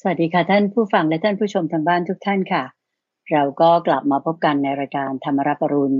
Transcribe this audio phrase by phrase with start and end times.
[0.00, 2.64] สวัสดีค่ะท่านผู้ฟังและท่านผู้ชมทางบ้านทุกท่านค่ะ
[3.32, 5.98] เราก็กลับมาพบกันในรายการธรรมรับปรุณ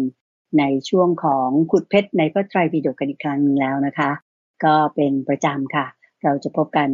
[0.59, 4.11] ในช่วงของขุดเพชรในพระไตรปิฎกกันอีกครั้งแล้วนะคะ
[4.65, 5.87] ก็เป็นประจำค่ะ
[6.25, 6.89] เราจะพบกัน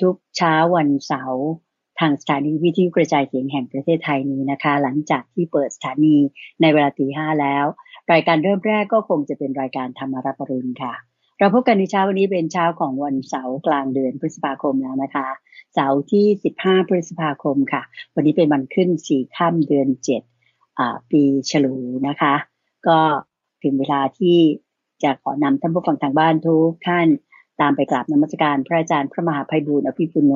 [0.00, 1.46] ทุกเช้าวันเสาร์
[2.00, 6.16] ทางสถานีวิทยุกระจายเสียงแห่งประเทศไทยนี้นะคะ หลังจากที่เปิดสถานี
[6.60, 7.64] ในเวลาตีห้าแล้ว
[8.12, 10.94] รายการเริ่มแรกก็คงจะเป็นรายการธรรมรับปรุณค่ะ
[11.38, 15.28] เราพบกันในเช้าวันนี้เป็นเช้าของวันเสาร์กลางเดือนพฤษภาคมแล้วนะคะ
[15.74, 16.26] เสาร์ที่
[16.58, 17.82] 15 พฤษภาคมค่ะ
[18.14, 19.88] วันนี้เป็นวันขึ้นสี่ค่ำเดือน
[20.48, 21.76] 7ปีฉลู
[22.08, 22.34] นะคะ
[22.88, 22.98] ก็
[23.62, 24.38] ถึงเวลาที่
[25.02, 27.08] จะขอนำท่านผู้ฟังทางบ้านทุกท่าน
[27.60, 30.32] ตามไปกราบนมัสการพระอาจารย์พระมหาภัยบูร์อภิปุโน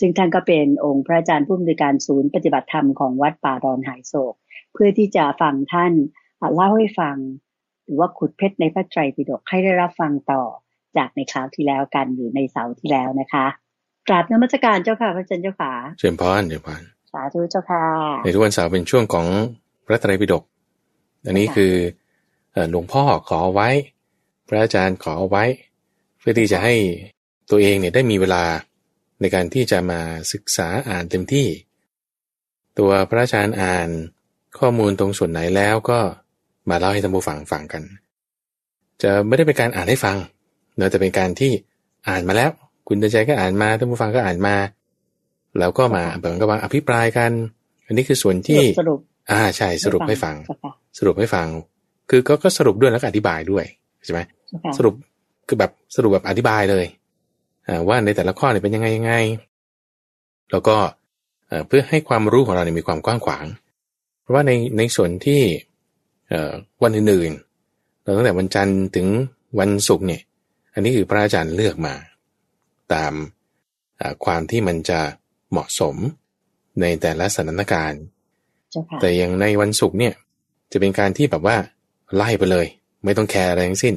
[0.00, 4.34] ซึ่งท่านก็เป็นองค์พระอาจารย์ผู้อำนวยการศูนย์ปฏิบัติธรรมของวัดป่าดอนหายโศก
[4.72, 5.92] เพื่อที่จะฟังท่าน
[6.54, 7.16] เล่าให้ฟัง
[7.88, 10.42] หรือว่าขุดเพชรในพระไตรปิฎกให้ได้รับฟังต่อ
[10.96, 13.46] จากในคราวที่แล้วกันหรือในเสาร์ที่แล้วนะคะ
[14.08, 16.80] กราบนมัสการเจ้าค่ะพระอาจารย์เจ้าค่ะเชิญพรเชิญพร
[17.12, 17.84] สาธุเจ้าค่ะ
[18.24, 19.26] ในทุกวันเสาร์เป็นช่วงของ
[19.86, 20.42] พระไตรปิฎก
[21.24, 21.72] อันนี้คือ
[22.70, 23.68] หลวงพ่อขอไว้
[24.48, 25.44] พระอาจารย์ขอไว้
[26.18, 26.74] เพื่อที่จะให้
[27.50, 28.44] ตัวเองเนี่ยได้มีเวลา
[29.20, 30.00] ในการที่จะมา
[30.32, 31.46] ศึกษาอ่านเต็มที่
[32.78, 33.88] ตัวพระอาจารย์อ่าน
[34.58, 36.00] ข้อมูลตรงส่วนไหนแล้วก็
[36.70, 37.82] มาเล่าให้ท่านผู้ฟังฟังกัน
[39.02, 40.16] จะไม่ได้เป็นการอ่านให้ฟัง
[40.76, 41.52] เนื่อแต่เป็นการที่
[42.08, 42.50] อ่านมาแล้ว
[42.88, 44.54] คุณตาใจก็อ่านมาท่านผู้ฟังก็อ่านมา
[45.58, 47.30] แล้วก็มาเหมือนกับว่าอภิปรายกัน
[47.86, 48.98] อันนี้คือส่วนที่สรุป
[49.30, 50.36] อ่าใช่สรุปให้ฟัง
[50.98, 51.46] สรุปให้ฟัง
[52.10, 53.64] คือก็ก็สรุปด้วยแล้วก็อธิบายด้วย
[54.04, 54.20] ใช่ไหม
[54.78, 54.94] สรุป
[55.48, 56.84] คือแบบสรุปแบบอธิบายเลย
[57.66, 59.12] อ่าว่าในแต่ละข้อเนี่ยเป็นยังไงยังไง
[60.50, 60.76] แล้วก็
[61.66, 63.46] เพื่อให้ความรู้ของเราเนี่ยมีความกว้างขวาง
[64.22, 65.40] เพราะว่าในในส่วนที่
[66.82, 69.06] วันอื่นๆเราตั้งแต่วันจันทร์ถึง
[69.60, 70.22] วันศุกร์เนี่ย
[70.74, 71.94] อันนี้คือพระอาจารย์เลือกมา
[72.94, 73.12] ตาม
[74.24, 75.00] ความที่มันจะ
[75.50, 75.96] เหมาะสม
[76.80, 78.02] ในแต่ละสถานการณ์
[79.00, 80.14] แต่อย่างในวันศุกร์เนี่ย
[80.72, 81.56] จะเป็นการที่แบบว่า
[82.16, 82.66] ไล่ไปเลย
[83.04, 83.96] ไม่ต้องแคร์อะไรทั้งสิ้น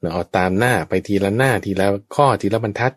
[0.00, 2.92] เราเอาตามหน้าไปทีละหน้าทีละข้อทีละบรรทัด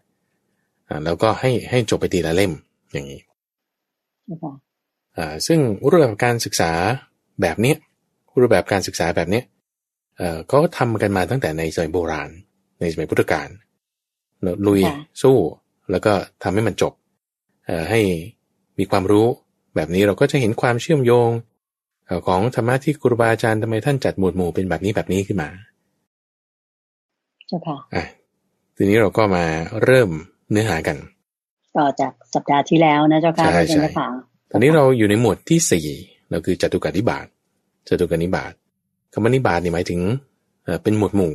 [1.05, 2.53] แล้วก็ให้ให้จบไปทีละเล่ม
[2.91, 3.21] อย่างนี้
[5.47, 6.71] ซึ่งรูปแบบการศึกษา
[7.41, 7.73] แบบนี้
[8.41, 9.41] รูปแบบการศึกษาแบบนี้
[10.51, 12.29] ก็ทำกันมาตั้งแต่ในสมัยโบราณ
[12.81, 13.47] ในสมัยพุทธกาล
[14.67, 14.81] ลุย
[15.21, 15.37] สู้
[15.91, 16.93] แล้วก็ทำให้มันจบ
[17.89, 18.01] ให้
[18.79, 19.27] มีความรู้
[19.75, 21.29] แบบนี้เราก็จะเห็นความเชื่อมโยง
[22.27, 25.49] ของธรรมะที่ครูบาอาจารย์ทำไมท่านจัดหมวดหมู่เป็นแบบนี้แบบนี้ขึ้นมา
[27.47, 28.03] เจ้าค่ะอะ
[28.75, 29.45] ทีนี้เราก็มา
[29.83, 30.09] เริ่ม
[30.51, 30.97] เนื้อหากัน
[31.77, 33.83] ต่อจากสัปดาห์ที่แล้วนะเจ้าค่ะใช่ใช่
[34.51, 35.87] ตอนนี้เราอยู่ในหมวดที่สี่
[36.29, 37.25] เราคือจตุการนิบาต
[37.87, 38.51] จตุการนิบาต
[39.11, 39.99] คำว่านิบาตนี่หมายถึง
[40.83, 41.33] เป็นหมวดหมู่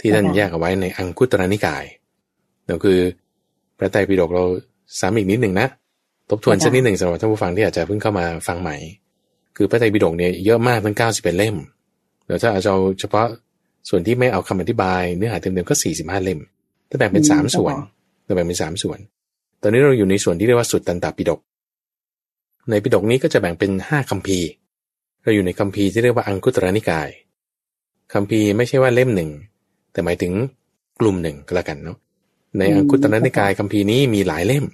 [0.00, 1.84] ที่ท่านแยกเอาไว้ในอังคุตรนิกาย
[2.66, 2.98] เราคือ
[3.78, 4.44] พระไตรปิฎกเรา
[5.00, 5.68] ซ้ำอีกนิดหนึ่งนะ
[6.30, 8.76] ทบทวนสักนิดหนึ่งสำหรับท่านผู้ฟังที่อาจจะเพิ่งเข้ามาฟังใหม่
[9.56, 11.56] คือพระไตรปิฎกเนี่ยเยอะมากทั้งเก้าสิบเป็นเล่ม
[12.26, 13.26] เดี๋ยวถ้าอาจจะเอาเฉพาะ
[13.88, 16.40] ส่วนที่ไม่เอาคำอธิบายเนื้อหาเต็มๆก็สี่สิบห้าเล่ม
[16.90, 17.74] จะแบ่งเป็นสามส่วน
[18.26, 18.98] จะแบ่งเป็นสามส่วน
[19.62, 21.40] ตอนนี้เราอยู่ในส่วนที่เรียกว่าสุดตันตปิฎก
[22.70, 24.48] ในปิฎกนี้ก็จะแบ่งเป็นห้าคัมภีร์
[25.24, 27.08] เราอยู่ในคัมภีร์ที่เรียกว่าอังคุตรนิกาย
[28.12, 29.30] คัมภีร์ไม่ใช่ว่าเล่มหนึ่ง
[29.92, 30.32] แต่หมายถึง
[31.00, 31.96] กลุ่มหนึ่งก็แล้วกันเนาะ
[32.58, 34.64] ในอังคุตรนิกายคัมภีร์นี้มีหลายเล่ม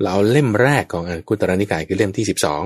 [0.00, 2.62] เราเอาเล่มแรกของอังคุตรนิกายคือเล่มที่สิบสอง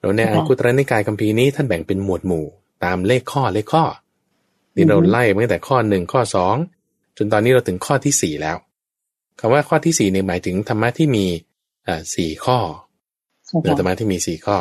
[0.00, 2.46] แล้วในอังคุตรนิกายคัมภีร์นี้ท่านแบ่งเป็นหมวดหมู่
[2.84, 3.84] ตามเลขข้อเลขข้อ
[4.74, 6.56] ที่เราไล่มาตั้งแต่ข้อหนึ่งข้อสอง
[7.16, 8.56] จนตอนนี้เราถึงข้อที่สี่แล้ว
[9.40, 11.26] คำว่าข้อที่สี่เนี่ยหมายถึงธรรมะที่มี
[11.86, 12.58] อ่าสี่ข้อ
[13.60, 14.56] เนื้อธรรมะที่มีสี่ข้อ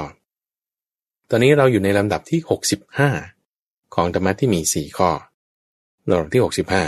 [1.34, 3.10] ตอนนี้เราอยู่ในลำดับที่หกสิบห้า
[3.96, 5.10] ของธรรมะที่มีสี่ข้อ
[6.08, 6.84] ลำดับที่หกสิบห้า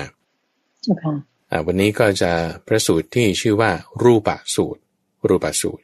[1.68, 2.32] วันนี้ก็จะ
[2.68, 3.72] พระสูตรที่ชื่อว่า
[4.04, 4.82] รูปสูตร
[5.28, 5.84] รูปสูตร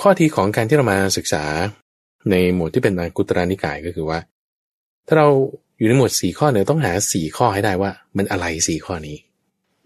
[0.00, 1.44] ข้อที่ของการที่เรามาศึกษา
[2.30, 4.18] ในหมวดที่เป็นกุตรานิกายก็คือว่า
[5.06, 5.28] ถ้าเรา
[5.78, 9.16] อยู่ในหมวดสี่ข้อเนี่ยต้องหาสี่ข้อให้ได้ว่า มันอะไรสี่ข้อนี้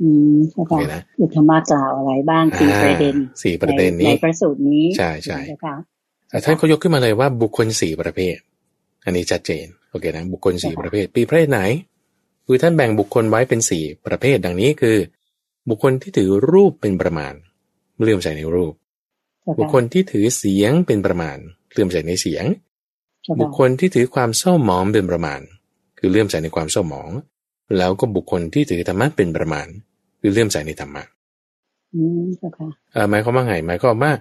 [0.03, 5.39] อืมใช่ค่ะคือธรรมะกล่าวอะไรบ้างสี่ประเด็นสี่ประเด็นนี้ในประสูตรนี้ ใช่ใช่
[6.45, 8.37] ท่านเขายกขึ้นมาเลยว่าบุคคลสี่ประเภท
[9.05, 11.61] อันนี้ชัดเจนโอเคนะบุคคลสี่ประเภท ปีประเภทไหน
[12.47, 14.97] คือท่านแบ่งบุคคลไว้เป็นสี่ประเภท ดังนี้คือ
[15.69, 17.35] บุคคลที่ถือรูปเป็นประมาณ
[18.01, 18.75] เลื่อมใส่ในรูป
[19.59, 21.39] บุคคลที่ถือเสียงเป็นประมาณ
[21.73, 22.45] เลื่อมใส่ในเสียง
[23.41, 25.41] บุคคลที่ถือความเศร้าหมองเป็นประมาณ
[25.99, 27.11] คือเลื่อมใส่ในความเศร้าหมอง
[27.79, 29.67] แล้วก็บุคคลที่ถือธรรมะเป็นประมาณ
[30.21, 31.03] คือเลื่อมใส่ในธรรมะ
[33.11, 34.13] หมายความว่าไงหมายความว่า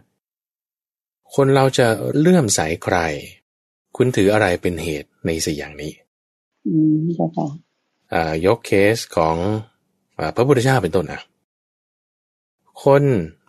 [1.36, 1.88] คนเราจะ
[2.20, 2.98] เลื่อมใสใคร
[3.98, 5.92] คุณถืออะไรเป็นเหตุในสี่อย่างนี้
[6.68, 7.48] อืมใช่ค่ะ
[8.46, 9.36] ยกเคสของ
[10.18, 11.22] อพระพุทธเจ้าเป็นต้นนะ
[12.84, 13.04] คน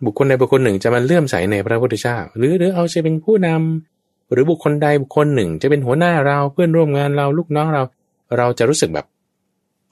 [0.05, 7.83] บุคคลใดบุคคลหนึ่งจะมาเลื่อมใสในพระพุทธเจ้า หรือหรือเอาจะเป็นผู้นำหรือบุคคลใดบุคคลหนึ่ง จะเป็นหัวหน้าเราเพื่อนร่วมงานเราลูกน้องเรา
[8.37, 9.05] เราจะรู้สึกแบบ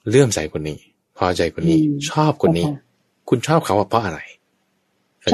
[0.09, 0.77] เลื่อมใสคนนี้
[1.17, 4.19] พอใจคนนี้อืมชอบคนนี้เจ้าค่ะคุณชอบเขาเพราะอะไร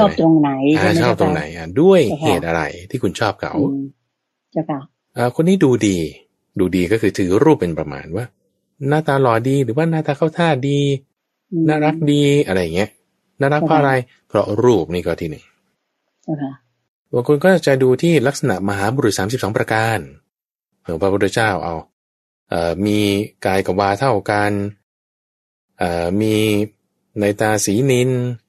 [0.04, 3.82] อบตรงไหนอ่าใไหมชอบตรงไหนอะด้วยเจ้าค่ะเหตุอะไรที่คุณชอบเขาอืม
[4.52, 4.80] เจ้าค่ะ
[5.16, 5.96] อ่าคนนี้ดูดี
[6.60, 8.24] ดูดีก็คือถือรูปเป็นประมาณว่า
[8.88, 10.80] หน้าตาหล่อดีหรือว่าหน้าตาเข้าท่าดี
[11.52, 12.90] อืมน่ารักดีอะไรอย่างเงี้ย
[13.40, 13.92] น่ารักเพราะอะไร
[14.28, 15.44] เพราะรูปนี่ก็ที่หนึ่ง
[16.22, 16.52] เจ้าค่ะ
[17.12, 19.98] บางคนก็จะดูที่ลักษณะมหาบุรุษสามสิบสองประการ
[20.84, 21.74] หลวงพระพุทธเจ้าเอา
[22.48, 22.98] เอ่อมี
[23.46, 24.52] กายกับวาเท่ากัน
[25.78, 26.34] เอ่อมี
[27.20, 28.47] ในตาสีนินเอ่อ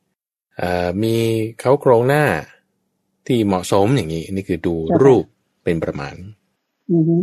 [1.04, 1.16] มี
[1.60, 2.24] เขาโครงหน้า
[3.28, 5.26] ที่เหมาะสมอย่างนี้นี่คือดูเจ้าค่ะรูป
[5.64, 6.16] เป็นประมาณ
[6.92, 7.16] อือฮึ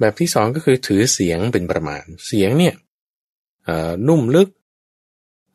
[0.00, 2.74] แบบที่สองก็คือถือเสียงเป็นประมาณ เสียงเนี่ย
[3.64, 4.48] เอ่อนุ่มลึก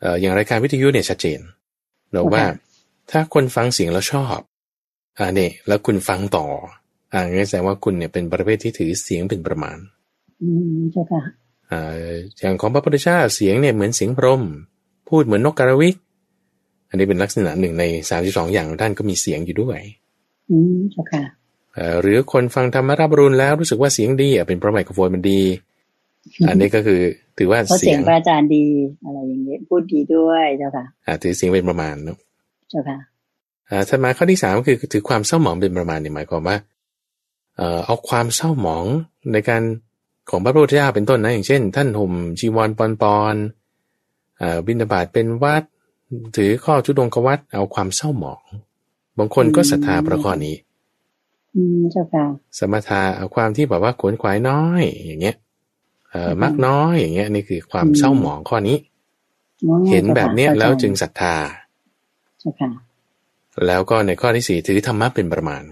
[0.01, 1.39] เอ่ออย่างรายการวิทยุเนี่ยชัดเจน
[2.11, 2.43] เราว่า
[3.11, 4.39] ถ้าคนฟังเสียงแล้วชอบ
[5.17, 6.47] อ่าเนี่ยแล้วคุณฟังต่อ
[7.13, 9.77] อ่างั้นแสดงว่าคุณเนี่ยเป็นประเภทที่ถือเสียงเป็นประมาณ
[10.41, 11.21] อืมเจ้าค่ะ
[11.71, 11.81] อ่า
[12.37, 14.43] อย่างของพระพุทธเจ้าเสียงเนี่ยเหมือนเสียงพรหม
[15.09, 15.95] พูดเหมือนนกกระวิก
[16.89, 19.79] อันนี้เป็นลักษณะหนึ่งในสามสิบสองอย่างของท่านก็มีเสียงอยู่ด้วย
[20.51, 21.23] อืมเจ้าค่ะ
[21.75, 25.41] เอ่อหรือคนฟังธรรมราบรุนแล้วรู้สึกว่าเสียงดีอะเป็นเพราะไมโครโฟนมันดี
[26.49, 26.99] อันนี้ก็คือ
[27.37, 28.65] ถือว่าเพราะเสีเสียยงงพระอาจารย์ดี
[29.05, 32.17] อะไรอย่างเงี้ยพูดดีด้วยเจ้าค่ะอ่าถือเสียงเป็นประมาณเนอะ
[32.69, 32.97] เจ้าค่ะ
[33.69, 36.57] อ่าถัดมาข้อที่สามก็คือถือความเศร้าหมองเป็นประมาณเนี่ยหมายความว่า
[37.57, 38.85] เอ่อเอาความเศร้าหมอง
[39.33, 39.63] ในการ
[40.29, 45.63] ของพระพุทธเจ้าเป็นต้นนะอย่างเช่น ท่านห่มจีวรปอนปอนๆอ่าบิณฑบาตเป็นวัด
[46.35, 48.41] ถือข้อชุดงควัดเอาความเศร้าหมอง
[49.17, 50.55] บางคนก็ศรัทธาพระข้อนี้
[51.55, 52.25] อืมเจ้าค่ะ
[52.57, 55.35] สมถะเอาความที่แบบว่าขวนขวายน้อย อย่างเงี้ย
[56.09, 58.77] เอ่ออืมมักน้อยอย่างเงี้ยนี่คือความอืมเศร้าหมองข้อนี้
[59.65, 61.35] อ๋อเห็นแบบเนี้ยจ้าค่ะแล้วจึงศรัทธา
[62.39, 62.69] เจ้าค่ะ
[63.67, 65.63] แล้วก็ในข้อที่สี่ถือธรรมะเป็นประมาณ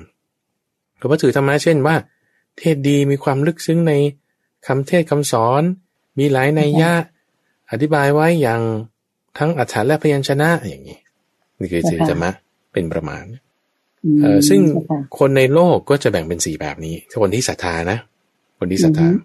[1.00, 1.96] ก็ว่าถือธรรมะเช่นว่า
[2.58, 3.94] เทศดีมีความลึกซึ้งใน
[4.68, 5.62] คำเทศคำสอน
[6.18, 6.92] มีหลายนัยยะ
[7.72, 8.62] อธิบายไว้อย่าง
[9.38, 11.00] ทั้งอัฏฐานและพยัญชนะอย่างนี้
[11.60, 12.32] นี่คือถือธรรมะ
[12.74, 13.24] เป็นประมาณ
[14.06, 17.98] อืมเออซึ่งเจ้าค่ะคนในโลกก็จะแบ่งเป็นสี่แบบนี้คนที่ศรัทธานะ
[18.60, 19.24] คนที่ศรัทธาอือฮึ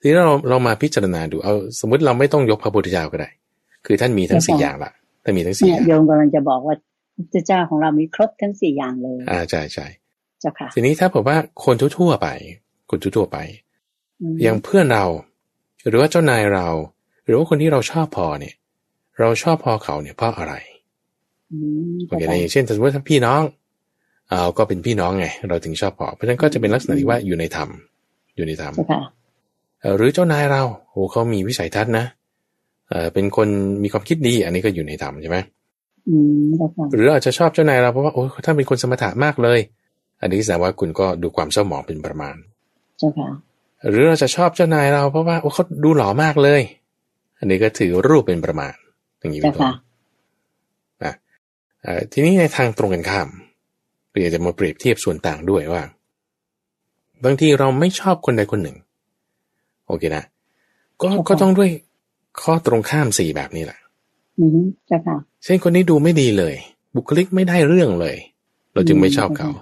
[0.00, 3.30] ทีนี้เราเรามาพิจารณาดูเอาสมมติเราไม่ต้องยกพระพุทธเจ้าก็ได้
[3.86, 4.90] คือท่านมีทั้งสี่อย่างละ
[5.24, 6.74] ท่านมีทั้งสี่เนี่อยย่างโยมกำลังจะบอกว่า
[7.14, 9.86] พระพุทธเจ้าของเรามีครบทั้งสี่อย่างเลย อ่าใช่ใช่
[10.40, 12.28] เจ้าค่ะทีนี้ถ้าบอกว่าคนทั่วๆไป
[12.90, 13.38] คนทั่วๆไป
[14.32, 15.04] มอย่างเพื่อนเรา
[15.88, 16.68] หรือว่าเจ้านายเรา
[17.24, 18.54] หรือว่าคนที่เราชอบพอเนี่ย
[19.20, 20.54] เราชอบพอเขาเนี่ยเพราะอะไร
[21.52, 21.58] อื
[21.94, 23.42] มโอเคจ้านะค่ะอย่างเช่นสมมติถ้าพี่น้อง
[24.28, 27.68] เอาก็เป็นพี่น้องไง เราถึงชอบพอ เพราะฉะนั้นก็จะเป็นลักษณะที่ว่าอยู่ในธรรม
[28.36, 29.00] อยู่ในธรรมเจ้าค่ะ
[29.80, 32.04] เอ่อหรือเจ้านายเราโอ้เขามีวิสัยทัศน์นะ
[32.88, 33.48] เออเป็นคน
[33.82, 35.38] มีความคิดดี อันนี้ก็อยู่ในธรรมใช่ไหม
[36.08, 39.60] อืมเจ้าค่ะหรืออาจจะชอบเจ้านายเราเพราะว่าโอ้ท่านเป็นคนสมถะมากเลย
[40.20, 42.34] อันนี้แสดงว่าคุณก็ดูความเศร้าหมองเป็นประมาณ
[42.98, 43.28] เจ้าค่ะ
[43.90, 46.62] หรือเราจะชอบเจ้านายเราเพราะว่าโอ้เขาดูหล่อมากเลย
[47.42, 48.72] อันนี้ก็ถือรูปเป็นประมาณ
[49.18, 49.70] อย่างนี้เป็เจ้านต้นค่ะ
[51.04, 51.14] นะ
[51.82, 53.28] เอ่อทีนี้ในทางตรงกันข้าม
[54.10, 55.82] เราอยากจะมาเปรียบเทียบส่วนต่างด้วยว่า
[57.24, 58.76] บางทีเราไม่ชอบคนใดคนหนึ่ง
[59.86, 60.24] โอเคนะ
[61.02, 61.70] ก็ครับก็ต้องด้วย
[62.42, 63.78] ข้อตรงข้ามสี่แบบนี้แหละ
[64.38, 66.54] อืมเจ้าค่ะเช่นคนนี้ดูไม่ดีเลย
[66.94, 68.16] บุคลิกไม่ได้เรื่องเลย
[68.72, 69.56] เราจึงไม่ชอบเขาอืม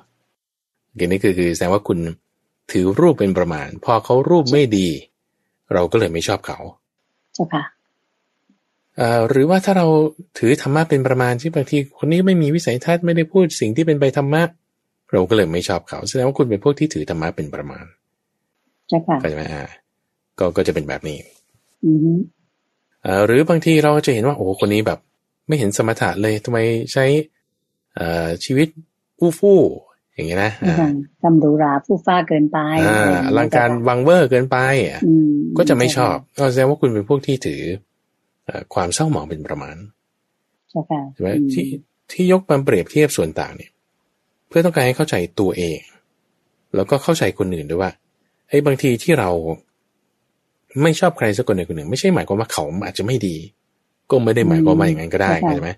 [0.87, 1.99] โอเคนี่คือคือแสดงว่าคุณ
[2.73, 4.89] ถือรูปเป็นประมาณ พอเขารูปไม่ดี
[5.73, 6.59] เราก็เลยไม่ชอบเขา
[7.35, 7.63] เจ้าค่ะ
[8.97, 9.87] เอ่อหรือว่าถ้าเรา
[10.39, 14.43] ถือธรรมะเป็นประมาณที่บางทีคนนี้ไม่มีวิสัยทัศน์ไม่ได้พูดสิ่งที่เป็นไปธรรมะ
[15.13, 17.85] เราก็เลยไม่ชอบเขาแสดงว่าคุณเป็นพวกที่ถือธรรมะเป็นประมาณ
[18.89, 19.65] เจ้าค่ะเข้าใจไหมอ่า
[20.39, 21.19] ก็ก็จะเป็นแบบนี้
[21.85, 22.19] อืม
[23.03, 24.99] เอ่อหรือบางทีเราจะเห็นว่าโอ้โหคนนี้แบบ
[25.49, 26.59] ไม่เห็นสมถะเลยทำไม
[26.93, 27.05] ใช้
[27.95, 28.69] เอ่อชีวิต
[29.21, 29.61] อู้ฟู่
[30.21, 30.91] อย่างเงี้ยนะเจ้าอ่าค่ะ
[31.23, 34.57] ทำหรูหราฟู่ฟ้าเกินไปอ่าอลังการวังเวอร์เกินไป
[34.89, 37.63] อะอืมก็จะไม่ชอบก็แสดงว่าคุณเป็นพวกที่ถือ
[38.47, 39.77] เอ่อความเศร้าหมองเป็นประมาณ
[40.71, 41.67] เจ้าค่ะใช่ไหมอืมที่
[42.13, 43.71] ที่ยกมาเปรียบเทียบส่วนต่างเนี่ย
[44.49, 45.79] เพื่อต้องการให้เข้าใจตัวเอง
[46.75, 47.91] แล้วก็เข้าใจคนอื่นด้วยว่า
[48.49, 49.31] ไอ้ยบางทีที่เรา
[50.83, 53.37] ไม่ชอบใครสักคนใดคนหนึ่ง ไม่ใช่หมายความว่าเขาอาจจะไม่ดี
[54.11, 55.71] ก็ไม่ได้หมายความว่าอย่างนั้นก็ได้ใช่ไหม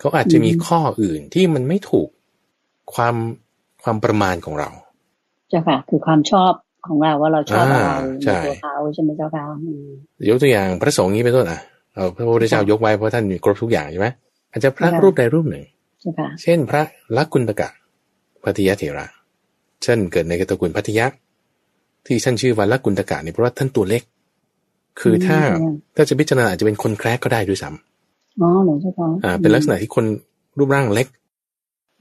[0.00, 2.08] เขาอาจจะมีข้ออื่นที่มันไม่ถูก
[2.94, 3.14] ความ
[3.86, 4.68] ความประมาณของเรา
[5.48, 6.52] เจ้าค่ะคือความชอบ
[6.86, 9.86] ของเราว่าเราชอบอะไรอ่าในใช่ตัวเขาใช่ไหมเจ้าค่ะอืม
[10.28, 11.60] ยกตัวอย่างพระสงฆ์นี้เป็นต้นอะ
[11.94, 14.08] เอาพระพุทธเจ้ายกไว้เพราะท่านมีครบทุกอย่างใช่ไหม
[14.50, 15.64] อาจจะพระค่ะรูปใดรูปหนึ่ง
[16.00, 16.82] เจ้าค่ะเช่นพระ
[17.16, 17.68] ลักกุณตกะ
[18.44, 19.06] พัทยเถระ
[19.82, 21.06] เช่นเกิดในตระกูลพัทยะ
[22.06, 24.02] ที่ท่านชื่อว่าลักกุณตกะเนี่ยเพราะว่าท่านตัวเล็ก
[25.00, 27.70] คือถ้าอืมถ้าจะพิจารณาอาจจะเป็นคนแครกก็ได้ด้วยซ้
[28.40, 30.04] อ๋อเหรอเจ้าค่ะอ่าเป็นลักษณะที่คน
[30.58, 31.06] รูปร่างเล็ก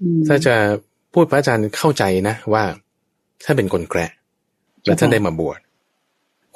[0.01, 0.55] อืมถ้าจะ
[1.15, 2.63] พูดพระอาจารย์เข้าใจนะว่า
[3.45, 4.11] ท่านเป็นคนแกระ
[4.83, 5.59] แล้วท่านได้มาบวช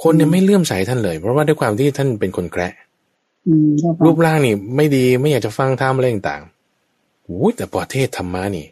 [0.02, 2.72] คนเนี่ยไม่เลื่อมใสท่านเลย เพราะว่าด้วยความที่ท่านเป็นคนแกระ
[3.48, 8.66] อืมเจ้าค่ะรูปร่างนี่ ไม่ดีไม่อยากจะฟังธรรมอะไรต่างๆโอ้ยแต่พอเทศธรรมะนี่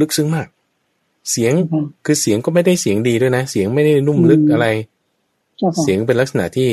[0.00, 0.48] ลึกซึ้งมาก
[1.30, 4.66] เสียงเจ้าค่ะคือเสียงก็ไม่ได้เสียงดีด้วยนะ เสียงไม่ได้นุ่มลึกอืมอะไร
[5.58, 6.70] เจ้าค่ะเสียงเป็นลักษณะที่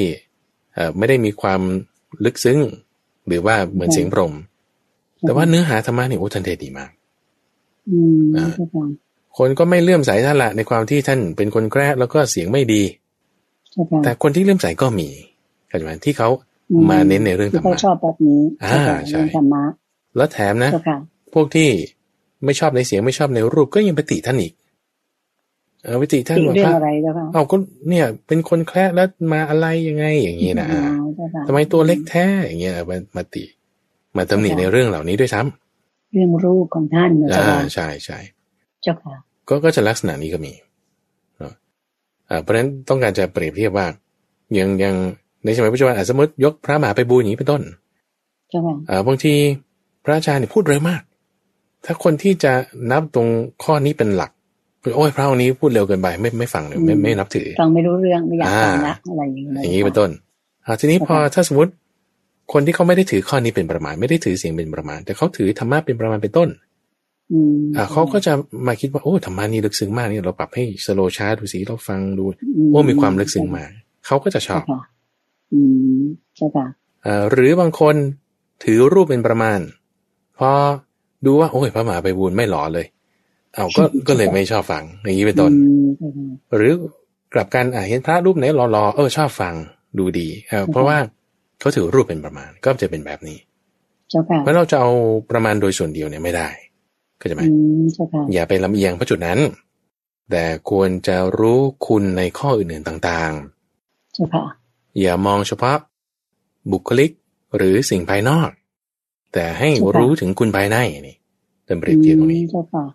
[0.73, 1.61] เอ่อไม่ได้มีความ
[2.25, 2.59] ลึกซึ้ง
[3.27, 4.33] หรือว่าเหมือนเสียงพรหม
[5.21, 6.96] แต่ว่าเนื้อหาธรรมะนี่โอ้ท่านเทศดีมากอืมอ่าเจ้า
[8.37, 8.47] ค่ะ
[9.37, 12.83] คนก็ไม่เลื่อมใสท่านละในความที่ท่านเป็นคนแกล้แล้วก็เสียงไม่ดี
[13.71, 15.09] เจ้าค่ะแต่คนที่เลื่อมใสก็มี
[15.67, 16.29] เข้าใจไหมที่เขา
[16.71, 19.63] อืมาเน้นในเรื่องธรที่รเขามะชอบแบบนี้อ่าเจ้ค่ะใช่เรื่องธรรมะ
[20.17, 20.97] แล้วแถมนะเจ้าค่ะ
[21.33, 21.69] พวกที่
[22.45, 24.53] ไม่ชอบในเสียงไม่ชอบในรูปก็ยังไปติท่านอีก
[25.83, 27.55] เออไปติท่านติว่าเรื่พองระอะไรเจ้าค่ะเอาก็
[27.89, 33.43] เนี่ย เป็นคนแคร์แล้วมาอะไรยังไงอย่างนี้นะอ๋อ่าอเจ้าค่ะทำไมตัวเล็กแท้อย่างเงี้ยมามาติ
[34.17, 35.41] มาตำหนิในเรื่องเหล่านี้ด้วยซ้
[36.11, 38.17] เรื่องรูปของท่านนะำเจ้าอ่าค่ะใช่ใช่
[38.83, 39.15] เจ้าค่ะ
[39.49, 40.53] ก็ก็จะลักษณะนี้ก็มี
[41.39, 41.53] เนาะ
[42.29, 43.87] อ่าเพราะฉะนั้นต้องการจะเปรียบเทียบว่า
[44.57, 44.95] ยังยัง
[45.45, 47.61] ในสมัยปัจจุบันอาจสมมติยกพระมหาไปบูลย์อย่างนี้เป็นต้น
[48.49, 49.33] เจ้าค่ะอ่าบางที
[50.03, 51.01] พระอาจารย์เนี่ยพูดเร็วมาก
[51.85, 52.53] ถ้าคนที่จะ
[52.91, 53.27] นับตรง
[53.63, 54.31] ข้อนี้เป็นหลัก
[54.83, 60.09] คือโอ้ยพระองค์นี้พูดเร็วเกินไปไม่ไม่ฟังเลยไม่ไม่นับถือฟังไม่รู้เรื่องไม่อยากฟังอ่าละอะไรอย่างเงี้ยอย่างนี้เป็นต้น
[60.65, 61.71] อ่าทีนี้พอถ้าสมมติ
[62.53, 66.49] คนที่เขาไม่ได้ถือข้อนี้เป็นประมาณ ไม่ได้ถือเสียงเป็นประมาณ แต่เขาถือธรรมะเป็นประมาณเป็นต้น
[67.33, 68.33] อืมอ่าเขาก็จะ
[68.67, 72.23] มาคิดว่าโอ้ธรรมะนี่ลึกซึ้งมากนี่เราปรับให้สโลชาดูสิเราฟังดู
[72.57, 73.69] อืโอ้มีความลึกซึ้งมาก
[74.05, 74.81] เขาก็จะชอบเจ้าค่ะ
[75.53, 75.59] อื
[75.99, 76.03] ม
[76.35, 76.65] เจ้าค่ะ
[77.05, 77.95] อ่าหรือบางคน
[78.63, 79.59] ถือรูปเป็นประมาณ
[80.37, 80.49] พอ
[81.25, 82.85] ดูว่า โอ้ยพระมหาไปบูลย์ไม่หล่อเลย
[83.53, 86.71] เอาก็ก็เลยไม่ชอบฟังอย่างนี้เป็นต้นอืมเจ้าค่ะหรือ
[87.33, 89.53] กลับกันอ่าเห็นพระรูปไหนหล่อๆเออชอบฟัง
[89.99, 90.97] ดูดีเออเพราะว่า
[91.59, 93.37] เขาถือรูปเป็นประมาณก็จะเป็นแบบนี้
[94.09, 94.91] เจ้าค่ะเพราะเราจะเอา
[95.31, 96.49] ประมาณโดยส่วนเดียวเนี่ยไม่ได้
[97.17, 99.39] เข้าใจไหมอืมเจ้าค่ะอย่าไปลำเอียงเพราะจุดนั้น
[100.31, 103.31] แต่ควรจะรู้คุณในข้ออื่นๆต่าง
[104.13, 105.77] เจ้าค่ะๆอย่ามองเฉพาะ
[106.71, 107.11] บุคลิก
[107.57, 108.49] หรือสิ่งภายนอก
[109.33, 111.15] แต่ให้ใช่ค่ะรู้ถึงคุณภายในนี่
[111.65, 112.85] เป็นเปรียบเทียบตรงนี้อืมเจ้าค่ะ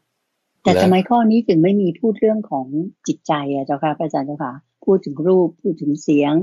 [0.62, 2.66] แต่และทำไมข้อนี้ถึงไม่มีพูดเรื่องของ
[3.06, 4.52] จิตใจอะเจ้าค่ะพระอาจารย์เจ้าค่ะ
[4.84, 6.34] พูดถึงรูป พูดถึงเสียง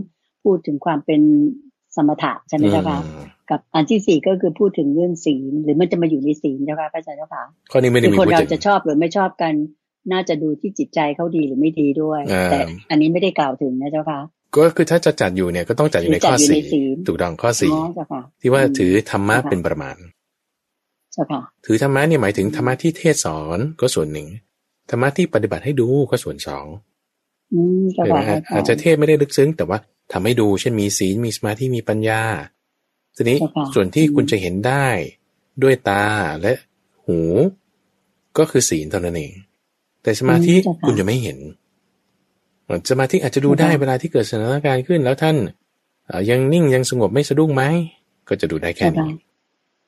[0.43, 1.21] พูดถึงความเป็น
[1.95, 9.53] สมถะใช่ไหมเจ้าค่ะอืมกับอันที่สี่ก็คือพูดถึงเรื่องศีลหรือมันจะมาอยู่ในศีลเจ้าค่ะพระอาจารย์เจ้าค่ะข้อนี้ไม่ได้คือมีคนพูดเราถึงจะชอบหรือไม่ชอบกัน
[10.11, 14.19] น่าจะดูที่จิตใจเขาดีหรือไม่ดีด้วยอ่าแต่อันนี้ไม่ได้กล่าวถึงนะเจ้าค่ะ
[14.55, 19.95] ก็คือถ้าจะจัดอยู่เนี่ยก็ต้องจัดอยู่ในข้อจัดอยู่ในสี่ศีลถูกต้องข้อสี่อ๋อเจ้าค่ะที่ว่าอืมถือธรรมะค่ะเป็นประมาณ
[21.13, 24.27] เจ้าค่ะถือธรรมะเนี่ยหมายถึงธรรมะที่เทศสอนก็ส่วนหนึ่ง
[24.89, 26.65] ธรรมะที่ปฏิบัติให้ดูก็ส่วนสอง
[27.53, 29.77] อืมเจ้าเห็นไหค่ะมฮะอาจจะเทศไม่ได้ลึกซึ้ง แต่ว่า
[30.11, 32.21] ทำให้ดูเช่นมีศีลมีสมาธิมีปัญญา
[33.15, 34.87] ทีนี้เจ้าค่ะส่วนที่อืมคุณจะเห็นได้
[35.63, 36.05] ด้วยตา
[36.41, 36.53] และ
[37.05, 37.19] หู
[38.37, 39.33] ก็คือศีลเท่านั้นเอง
[40.03, 41.37] แต่สมาธิอืมเจ้าค่ะคุณจะไม่เห็น
[42.89, 45.37] สมาธิอาจจะดูได้เจ้าค่ะเวลาที่เกิดสถานการณ์ขึ้นแล้วท่าน
[46.07, 47.63] เอ่อยังนิ่งยังสงบไม่สะดุ้งไหม
[48.29, 49.17] ก็จะดูได้แค่เจ้าค่ะนี้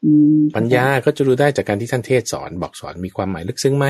[0.04, 3.88] อืมปัญญาก็จะดูได้จากการที่ท่านเทศสอนบอกสอนมีความหมายลึกซึ้งไหม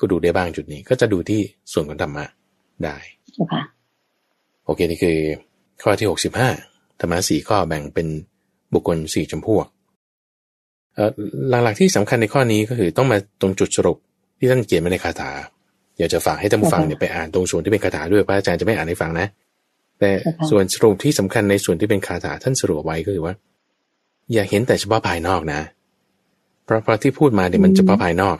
[0.00, 1.40] ก็ดูได้บ้างจุดนี้ ก็จะดูที่
[1.72, 2.24] ส่วนของธรรมะ
[2.84, 2.96] ได้
[3.34, 3.62] เจ้าค่ะ
[4.64, 5.18] โอเคนี่คือ
[5.82, 6.48] ข้อที่หกสิบห้า
[7.00, 8.06] ธรรมะสี่ข้อแบ่งเป็น
[8.74, 9.66] บุคคลสี่จำพวก
[10.94, 11.10] เอ่อ
[11.64, 13.98] หลักๆที่สำคัญในข้อนี้ก็คือต้องมาตรงจุดสรุป
[14.38, 15.30] ที่ท่านเขียนไว้ในคาถา
[15.98, 19.26] อยากจะฝากให้ท่านผู้ฟังเนี่ยไปอ่านตรงส่วนที่เป็นคาถาด้วยพระอาจารย์จะไม่อ่านให้ฟังนะ
[20.00, 20.10] แต่
[20.50, 23.34] ส่วนสรุปที่สำคัญในส่วนที่เป็นคาถาท่านสรุปไว้ก็คือว่า
[24.32, 25.60] อย่าเห็นแต่เฉพาะภายนอกนะ
[26.64, 28.36] เพราะเพราะที่พูดมาเนี่ยมันเฉพาะภายนอก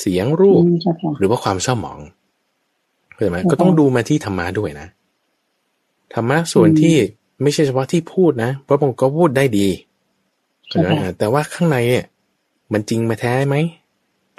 [0.00, 2.00] เสียงรูปอืมเจ้าค่ะหรือว่าความเศร้าหมอง
[3.14, 4.86] เข้าใจไหมค่ะก็ต้องดูมาที่ธรรมะด้วยนะ
[6.14, 6.96] ธรรมะส่วนอืมที่
[7.42, 9.68] ไม่ใช่เฉพาะที่พูดนะเพราะบางคนก็พูดได้ดี
[10.70, 12.04] ใช่ค่ะเข้าใจไหมแต่ว่าข้างในเนี่ย
[12.72, 13.56] มันจริงมาแท้ไหม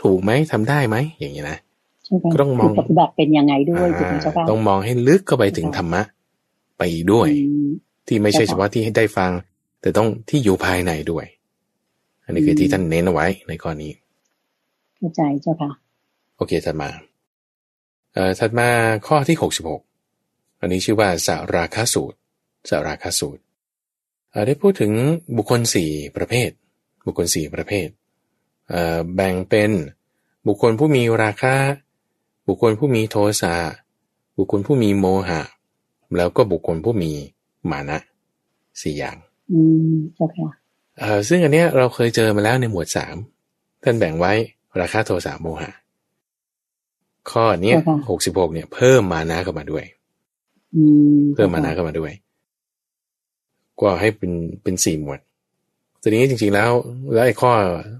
[0.01, 1.57] ถูกไหมทำได้ไหมอย่างนี้นะ
[2.05, 6.01] เจ้าค่ะก็ต้องมองปฏิบัติเป็นยังไงด้วยถูกไหมอ่าเจ้าค่ะต้องมองให้ลึกเข้าไปถึงธรรมะ
[6.77, 7.69] ไปอีกด้วยอืม
[8.07, 9.31] ที่ไม่ใช่ค่ะเฉพาะที่ให้ได้ฟัง
[9.81, 11.25] แต่ต้องที่อยู่ภายในด้วย
[12.25, 13.91] อันนี้คืออืมที่ท่านเน้นเอาไว้ในข้อนี้
[14.97, 15.71] เข้าใจเจ้าค่ะ
[16.37, 16.89] โอเคถัดมา
[18.13, 18.67] เอ่อถัดมา
[19.07, 19.81] ข้อที่หกสิบหก
[20.59, 22.17] อันนี้ชื่อว่าสาราคาสูตร
[22.69, 23.41] สาราคาสูตร
[24.31, 24.91] เอ่อได้พูดถึง
[25.37, 26.49] บุคคลสี่ประเภท
[27.05, 27.87] บุคคลสี่ประเภท
[28.69, 29.71] เอ่อแบ่งเป็น
[30.47, 31.55] บุคคลผู้มีราคะ
[32.47, 33.55] บุคคลผู้มีโทสะ
[34.37, 35.41] บุคคลผู้มีโมหะ
[36.17, 37.11] แล้วก็บุคคลผู้มี
[37.71, 37.97] มานะ
[38.81, 39.17] สี่อย่าง
[39.51, 39.59] อื
[39.93, 40.47] มเจ้าค่ะ
[40.99, 43.15] เอ่อซึ่งอันเนี้ยเราเคยเจอมาแล้วในหมวดสาม
[43.83, 44.33] ท่านแบ่งไว้
[44.81, 45.71] ราคะโทสะโมหะ
[47.29, 49.96] ข้อเนี้ยใช่ค่ะหกสิบหกเนี่ยเพิ่มมานะเข้ามาด้วยอืม
[51.33, 52.11] เพิ่มมานะเข้ามาด้วย
[53.81, 54.31] ก็ให้เป็น
[54.63, 55.19] เป็นสี่หมวด
[56.01, 56.71] ทีนี้จริงๆแล้ว
[57.13, 57.51] แล้วไอ้ข้อ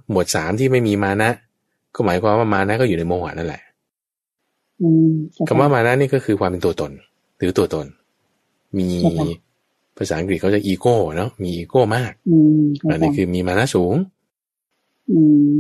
[0.10, 1.32] หมวดสามที่ไม่มีมานะ
[1.96, 3.62] ก็หมายความว่ามานะก็อยู่ในโมหะนั่นแหละ
[4.82, 5.12] อืม
[5.48, 6.92] คำว่ามานะนี่ก็คือความเป็นตัวตน
[7.38, 7.86] หรือตัวตน
[8.78, 8.90] มี
[9.98, 13.96] ภาษาอังกฤษเขาจะอีโก้เนาะมีอีโก้มากอืมอันนี้คือมีมานะสูง
[15.12, 15.20] อื
[15.58, 15.60] ม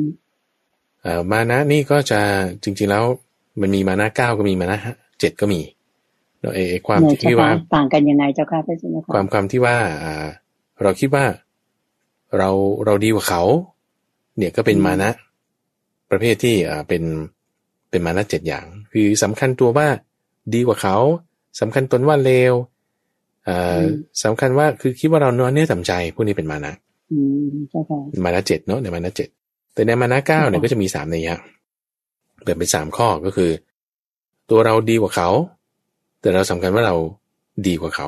[1.02, 2.20] เอ่อมานะนี่ก็จะ
[2.64, 3.04] จริง ๆแล้ว
[3.62, 4.80] มันมีมานะเก้าก็มีมานะ
[5.20, 5.62] เจ็ดก็มี
[6.40, 10.28] แล้วไอ้ความที่ว่าต่างกันยังไงเจ้าค่ะพระเจ้าค่ะความความที่ว่าอ่า
[10.84, 11.26] เราคิดว่า
[12.38, 12.50] เรา
[12.86, 13.44] เราดีกว่าเขา
[14.38, 15.12] เนี่ยก็เป็นมานะ
[16.12, 17.04] ประเภทที่อ่าเป็น
[17.90, 19.88] เป็นมานะเจ็ดอย่าง คือสำคัญตัวว่า
[20.54, 20.98] ดีกว่าเขา
[21.60, 22.54] สำคัญตนว่าเลว
[23.48, 23.82] อ่า
[24.24, 26.74] สำคัญว่าคือคิดว่าเราเนื้อเนื้อต่ำใจพวกนี้เป็นมานะ
[27.12, 29.30] อืมเจ้าค่ะมานะเจ็ดเนาะในมานะเจ็ด
[29.74, 31.38] แต่ในมานะเก้าเนี่ยก็จะมีสามในยะ
[32.44, 33.52] แบ่งเป็นสามข้อก็คือ
[34.50, 35.30] ตัวเราดีกว่าเขา
[36.22, 36.96] แต่เราสำคัญว่าเรา
[37.68, 38.08] ดีกว่าเขา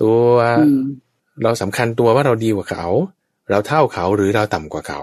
[0.00, 0.18] ตัว
[0.60, 0.82] อืม
[1.42, 2.86] เราสำคัญตัวว่าเราดีกว่าเขา
[3.50, 5.00] เราเท่าเขาหรือเราต่ำกว่าเขา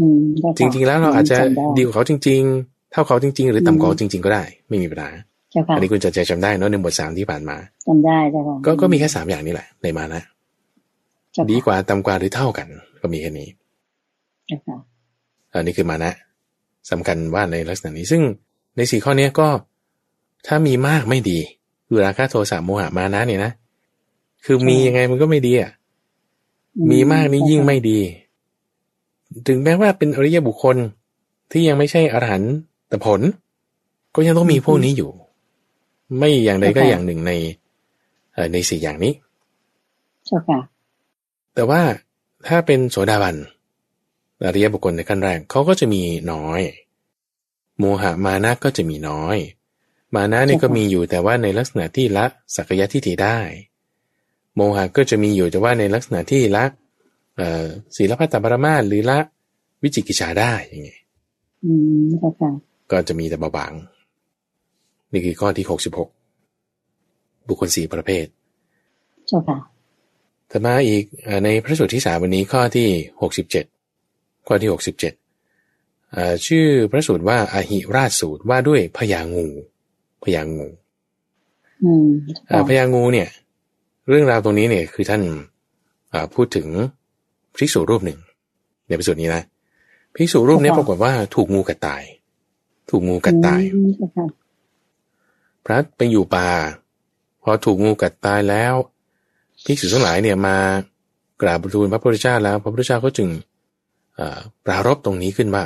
[0.00, 5.10] อืมเจ้าค่ะจริง ๆ แล้วเราอาจจะจำได้ดีกว่าเขาจริง ๆ เท่าเขาจริง ๆ หรือต่ำกว่าเขาจริง ๆ ก็ได้ ไม่มีปัญหา
[5.50, 7.56] เจ้าค่ะอันนี้คุณจะใจจำได้เนาะในบทสามที่ผ่านมา
[7.88, 10.22] จำได้เจ้าค่ะก็ก็มีแค่สามอย่างนี้แหละ ในมานะ
[11.32, 12.68] เจ้ค่ะดีกว่าต่ำกว่าหรือเท่ากัน
[13.02, 13.48] ก็มีแค่นี้
[14.46, 14.76] เจ้าค่ะ
[15.52, 16.12] อันนี้คือมานะ
[16.90, 18.22] สำคัญว่าในลักษณะนี้ซึ่ง
[18.76, 19.48] ในสี่ข้อเนี้ยก็
[20.46, 21.38] ถ้ามีมากไม่ดี
[21.86, 23.52] คือราคะโทสะโมหะมานะเนี่ยนะ
[24.44, 25.70] คือมียังไงมันก็ไม่ดีอะ
[26.90, 27.98] มีมากนี่ยิ่งไม่ดี
[29.46, 30.76] ถึงแม้ว่าเป็นอริยบุคคล
[31.50, 32.52] ที่ยังไม่ใช่อรหันต์
[33.06, 33.20] ผล
[34.14, 35.10] ก็ยังต้องมีพวกนี้อยู่
[36.18, 37.32] ไม่อย่างใดก็อย่างหนึ่งใน
[38.32, 39.12] เอ่อในสี่อย่างนี้
[40.26, 40.58] เจ้าค่ะ
[41.54, 41.80] แต่ว่า
[42.46, 43.36] ถ้าเป็นโสดาบัน
[44.44, 46.60] อริยบุคคลในขั้นแรกเขาก็จะมีน้อย
[47.78, 49.36] โมหะมานะก็จะมีน้อย
[50.14, 52.26] มานะนี่ก็มีอยู่แต่ว่าในลักษณะที่ละ
[52.56, 53.38] สักยะทิฏฐิได้
[54.54, 56.64] โมหะก็จะมีอยู่แต่ว่าในลักษณะที่ละ
[57.36, 59.18] เอ่อศีลพัตตปรมาสหรือละ
[59.82, 61.00] วิจิกิจฉาได้อย่างเงี้ย
[61.64, 62.50] อืมเจ้าค่ะ
[62.90, 63.72] ก็จะมีแต่เบาบาง
[65.12, 66.08] นี่คือข้อที่หกสิบหก
[67.48, 68.26] บุคคลสี่ประเภท
[69.28, 69.56] เจ้าค่ะ
[70.50, 72.88] ถัดมาอีกเอ่อในพระสูตรที่สามวันนี้ข้อที่
[73.22, 73.64] หกสิบเจ็ด
[74.46, 75.12] ข้อที่หกสิบเจ็ด
[76.46, 79.46] ชื่อพระสูตรว่าอาหิราชสูตรว่าด้วยพญางู
[80.24, 80.68] พญางู
[81.84, 82.08] อืม
[82.48, 83.28] เอ่อพญางูเนี่ย
[84.08, 85.22] เรื่องราวตรงนี้เนี่ยคือท่าน
[86.12, 86.66] อ่าพูดถึง
[87.56, 88.18] ภิกษุรูปหนึ่ง
[88.86, 89.42] ในพระสูตรนี้นะ
[90.14, 92.02] ภิกษุรูปเนี้ปรากฏว่าถูกงูกัดตาย
[92.90, 94.26] ถูกงูกัดตายอืมเจ้าค่ะ
[95.66, 96.48] พระไปอยู่ป่า
[97.42, 98.74] พอถูกงูกัดตายแล้ว
[99.64, 100.56] ภิกษุทั้งหลายเนี่ยมา
[101.42, 103.28] กราบทูลพระพุทธเจ้าแล้ว พระพุทธเจ้าก็จึง
[104.16, 105.64] เอ่อปรารบตรงนี้ขึ้นว่า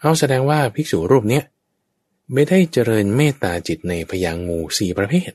[0.00, 1.44] เอาแสดงว่าภิกษุรูปเนี้ย
[2.34, 5.32] ไม่ได้เจริญเมตตาจิตในพยางงูสี่ประเภท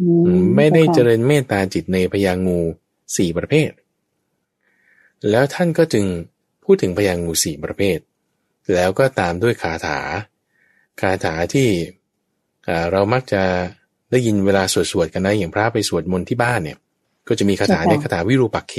[0.00, 0.08] อื
[0.56, 2.60] ไม่ได้เจจ้าค่ะริญเมตตาจิตในพยางงู
[3.16, 3.70] สี่ประเภท
[5.30, 6.04] แล้วท่านก็จึง
[6.64, 7.98] พูดถึงพยางงูสี่ประเภท
[8.74, 10.00] แล้วก็ตามด้วยคาถา
[11.00, 11.68] คาถาที่
[12.68, 13.42] อ่าเรามักจะ
[14.10, 16.78] ได้ยินเวลาสวดๆกันนะอย่างพระไปสวดมนต์ที่บ้านเนี่ย
[17.28, 18.76] ก็จะมีคาถาในยคาถาวิรูปักเข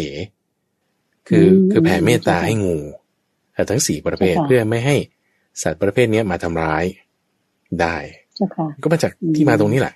[1.27, 2.77] คือคือแผ่เมตตาให้งู
[3.53, 4.95] แต่ทั้งสี่ประเภทเพื่อไม่ให้
[5.61, 6.83] สัตว์ประเภทเนี้ยมาทำร้าย
[7.81, 7.95] ได้
[8.35, 9.93] เจ้าค่ะก็มาจากที่มาตรงนี้แหละ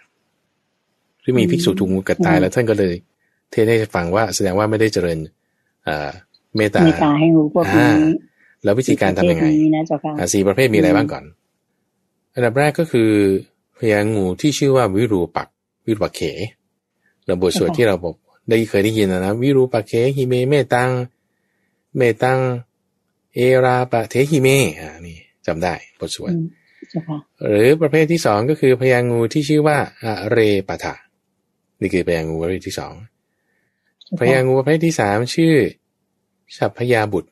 [1.23, 2.93] ที่มีภิกษุถูกงูกัดตายอืมแล้วท่านก็เลย
[3.52, 5.19] เทศให้ฟังว่าแสดงว่าไม่ได้เจริญ
[5.86, 6.10] เอ่อ
[6.56, 7.91] เมตตาเมตตาให้งูพวกนี้อ่า
[8.63, 11.23] แล้ววิธีการทำยังไงประเภทนี้นะเจ้าค่ะอ่าสี่ประเภทมีอะไรอืมบ้างก่อน
[12.34, 13.10] อันดับแรกก็คือ
[13.78, 15.47] พญางูที่ชื่อว่าวิรูปัก
[15.86, 16.21] วิรูปักเข
[17.26, 18.15] เราบทสวดที่เราบอก
[18.49, 20.89] ได้เคยได้ยินนะนะวิรูปักเขหิเมเมตัง
[21.97, 22.39] เมตัง
[23.36, 24.47] เอราปะเทหิเม
[24.80, 26.45] อ่านี่ จำได้บทสวดอืม
[26.89, 30.93] เจ้าค่ะหรือประเภทที่สองก็คือพญางูที่ชื่อว่าอะเรปะทะ
[31.82, 32.93] นี่คือพญางูประเภทที่สอง
[34.19, 35.56] พญางูประเภทที่สามชื่อ
[36.58, 37.29] ฉัพพยาบุตร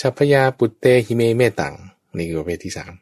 [0.00, 1.74] ฉัพพยาปุตเตหิเมเมตัง
[2.16, 2.92] นี่คือประเภทที่สาม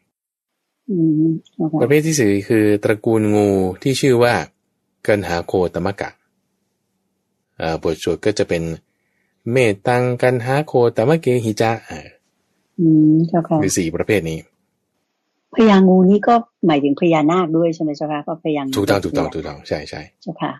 [0.91, 3.49] อืมเจ้าค่ะประเภทที่สี่คือตระกูลงู
[3.83, 4.35] ที่ชื่อว่า
[5.07, 6.11] กันหาโคตมะกะ
[7.61, 8.63] อ่าบทสวดก็จะเป็น
[9.53, 9.57] เม
[9.89, 11.73] ตังกันหาโคตมะเกหิจะ
[12.81, 14.39] อ่าอืมเจ้าค่ะคือสี่ประเภทนี้
[15.55, 16.35] พญางูนี้ก็
[16.67, 20.53] หมายถึงพญานาคด้วยใช่ไหมเจ้าค่ะก็พญางูถูกต้องถูกต้องถูกต้องใช่ใช่เจ้าค่ะ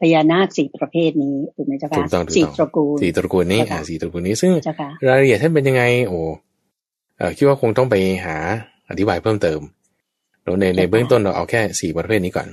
[0.00, 6.18] พญานาคสี่ประเภทนี้ถูกไหมเจ้าค่ะถูกต้องถูกสี่ต้องตระกูลสี่ตระกูลนี้เจ้าค่ะอ่าสี่ตระกูลนี้ซึ่งเจ้าค่ะรายละเอียดท่านเป็นยังไง โอ้
[7.18, 8.36] เอ่อคิดว่าคงต้องไปหา
[8.90, 9.60] อธิบายเพิ่มเติม
[10.42, 12.48] แล้วในในเบื้องต้นเราเอาแค่สี่ประเภทนี้ก่อน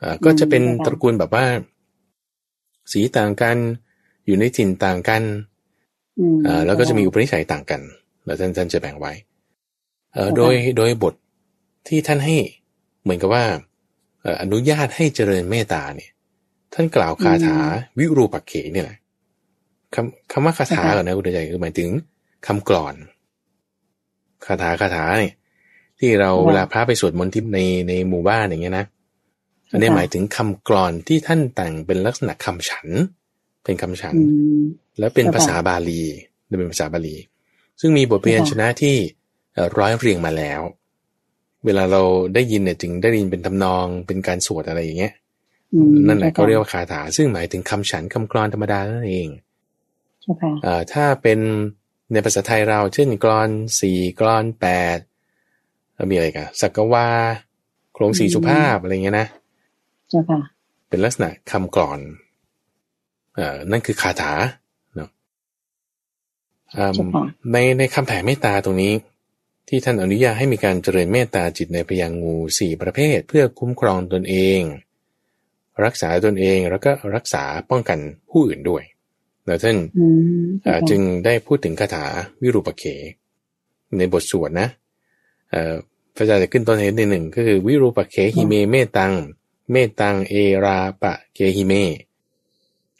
[0.00, 1.44] เอ่อก็จะเป็นตระกูลแบบว่า
[2.92, 3.56] สีต่างกัน
[4.26, 5.22] อยู่ในถิ่นต่างกัน
[6.18, 7.80] อืมเอ่อแล้วก็จะมีอุปนิสัยต่างกัน
[8.24, 9.12] แล้วท่านท่านจะแบ่งไว้
[10.12, 11.14] เอ่อค่ะโดยโดยบท
[11.88, 12.36] ที่ท่านให้
[13.02, 13.44] เหมือนกับว่า
[14.22, 16.10] เอ่ออนุญาตให้เจริญเมตตาเนี่ย
[16.74, 17.56] ท่านกล่าวคาถา
[17.98, 18.98] วิรูปักเขเนี่ยแหละ
[19.94, 21.88] คำคำว่าคาถาก่อนนะคุณใจคือหมายถึง
[22.46, 22.94] คำกลอน
[24.46, 25.34] คาถาคาถาเนี่ย
[25.98, 28.86] ที่เราเวลาพระไปสวดมนต์ที่ในในหมู่บ้านอย่างเงี้ยนะ
[29.70, 32.88] อันนี้หมายถึงคำกลอนที่ท่านแต่งเป็นลักษณะคำฉัน
[33.64, 34.14] เป็นคำฉัน
[34.98, 36.02] แล้วเป็นภาษาบาลี
[36.58, 37.16] เป็นภาษาบาลี
[37.84, 38.96] ซึ่งมีบทเรียนชนะที่
[39.78, 40.60] ร้อยเรียงมาแล้ว
[41.64, 42.02] เวลาเรา
[42.34, 45.14] ได้ยินเนี่ยจึงได้ยินเป็นทำนองเป็นการสวดอะไรอย่างเงี้ย
[46.08, 49.28] นั่นแหละเขาเรียกว่าคาถา ซึ่งหมายถึงคำฉันคำกรอนธรรมดานั่นเอง
[50.92, 51.38] ถ้าเป็น
[52.12, 53.48] ในภาษาไทยเราเช่นกรอน
[53.80, 54.66] สี่กรอนแป
[54.96, 54.98] ด
[56.10, 57.08] มีอะไรกันสักวา
[57.94, 59.26] โครงสีสุภาพอะไรเงี้ยนะ
[60.88, 62.00] เป็นลักษณะคำกรอน
[63.34, 64.50] เอ่อนั่นคือคาถาเนาะ
[67.52, 68.92] ในในคำแผ่เมตตาตรงนี้
[69.68, 74.60] ที่ท่านอนุญาตให้มีการเจริญเมตตาจิตในพยางงูสี่ประเภท เพื่อคุ้มครองตนเอง
[75.84, 77.98] รักษาตนเองแล้วก็รักษาป้องกัน
[78.30, 78.82] ผู้อื่นด้วย
[79.46, 79.76] แล้วท่าน
[80.90, 82.04] จึงได้พูดถึงคาถา
[82.42, 82.84] วิรูปเข
[83.98, 84.68] ในบทสวดนะ
[86.14, 89.12] พระอาจารย์จะขึ้นต้นเหตุในหนึ่งก็คือวิรูปเขหิเมเมตัง
[89.70, 91.72] เมตังเอราปะเกหิเม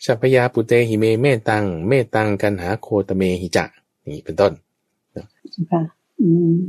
[0.04, 3.64] ชัพยาปุเตหิเมเมตัง เมตังกันหาโคตเมหิจะ
[4.08, 4.52] นี่เป็นต้น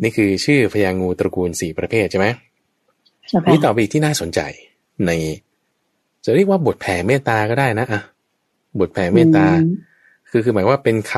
[0.03, 2.27] นี่คือชื่อพยางูตระกูลสี่ประเภทใช่ไหม
[3.51, 4.39] นี่ต่อไปอีกที่น่าสนใจ
[5.05, 5.11] ใน
[6.25, 8.01] จะเรียกว่าบทแผ่เมตตาก็ได้นะอะ
[8.79, 9.45] บทแผ่เมตตา
[10.29, 11.13] คือคือหมายว่าเป็นค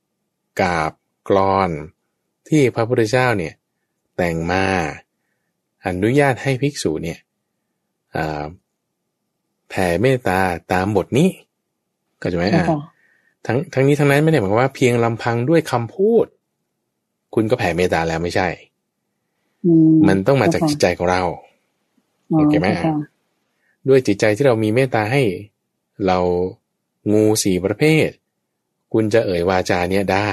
[0.00, 0.92] ำกาบ
[1.28, 1.70] กรอน
[2.48, 3.54] ที่พระพุทธเจ้าเนี่ย
[4.16, 4.64] แต่งมา
[5.86, 7.18] อนุญาตให้ภิกษุเนี่ย
[9.68, 10.38] แผ่เมตตา
[10.72, 11.28] ตามบทนี้
[12.22, 12.64] ก็จะไหมอะ
[13.46, 16.26] ทั้งทั้งนี้ทั้งนั้นไม่ได้หมายว่าเพียงลำพังด้วยคำพูด
[17.34, 18.48] คุณก็แผ่เมตตาแล้วไม่ใช่
[20.08, 21.22] มันต้องมาจากจิตใจของเรา
[22.36, 22.68] โอเคไหม
[23.88, 25.22] ด้วยจิตใจที่เรามีเมตตาให้
[26.06, 26.18] เรา
[27.12, 28.08] งูสี่ประเภท
[28.92, 30.28] คุณจะเอ่ยวาจาเนี้ยได้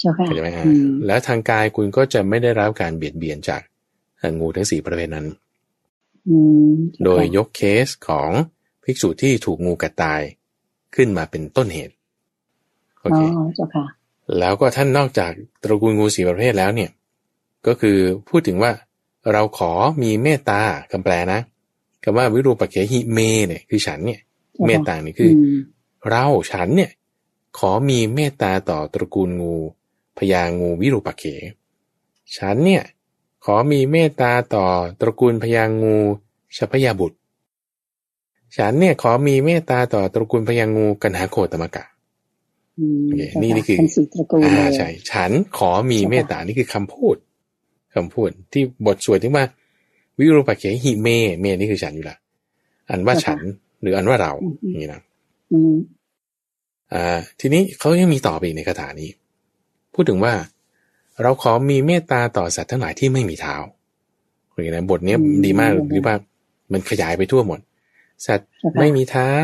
[0.00, 0.64] เข้าใจไหมฮะ
[1.06, 3.62] แล้วทางกายคุณก็จะไม่ได้รับการเบียดเบียนจาก
[4.38, 5.26] งูทั้งสี่ประเภทนั้น
[7.04, 8.30] โดยยกเคสของ
[8.84, 10.20] ภิกษุที่ถูกงูกัดตาย
[10.94, 11.94] ขึ้นมาเป็นต้นเหตุ
[13.00, 13.20] โอเค
[14.38, 16.90] แล้วก็ท่านนอกจากตระกูลงูสีประเภทแล้วเนี่ย
[17.66, 17.98] ก็คือ
[18.28, 18.72] พูดถึงว่า
[19.32, 19.72] เราขอ
[20.02, 20.60] มีเมตตา
[20.92, 21.40] คำแปลนะ
[22.04, 24.20] คำว่าวิรูปเขหิเมเนี่ยคือฉันเนี่ย
[24.66, 25.32] เมตตานี่คือ
[26.08, 26.90] เราฉันเนี่ย
[27.58, 29.54] ขอมีเมตตาต่อตระกูลงู
[30.18, 31.24] พญางูวิรูปเข
[32.36, 32.84] ฉันเนี่ย
[33.44, 34.66] ขอมีเมตตาต่อ
[35.00, 35.96] ตระกูลพญางู
[36.56, 37.18] ชพยาบุตร
[38.56, 41.84] ฉันเนี่ยขอมีเมตตาต่อตระกูลพญางูกันหาโคตมกะ
[43.04, 43.78] โอเคนี่นี่คือ
[44.44, 47.16] อ่าใช่ฉันขอมีเมตตานี่คือคำพูด
[47.94, 49.44] คำพูดที่บทสวดที่ว่า
[50.18, 51.08] วิรูปเขหิเม
[51.40, 52.16] เมนี่คือฉันอยู่ละ
[52.90, 53.40] อันว่าฉัน
[53.80, 54.32] หรืออันว่าเรา
[54.68, 55.02] อย่างนี้นะ
[56.94, 59.10] อ่า ทีนี้เขายังมีต่อไปอีกในคาถานี้
[59.94, 60.34] พูดถึงว่า
[61.22, 63.56] เราขอมีเมตตาต่อสัตว์ทั้งหลายที่ไม่มีเท้า
[64.50, 66.14] อย่างนี้บทนี้ดีมากหรือว่า
[66.72, 67.60] มันขยายไปทั่วหมด
[68.26, 69.34] สัตว์ไม่มีเท้า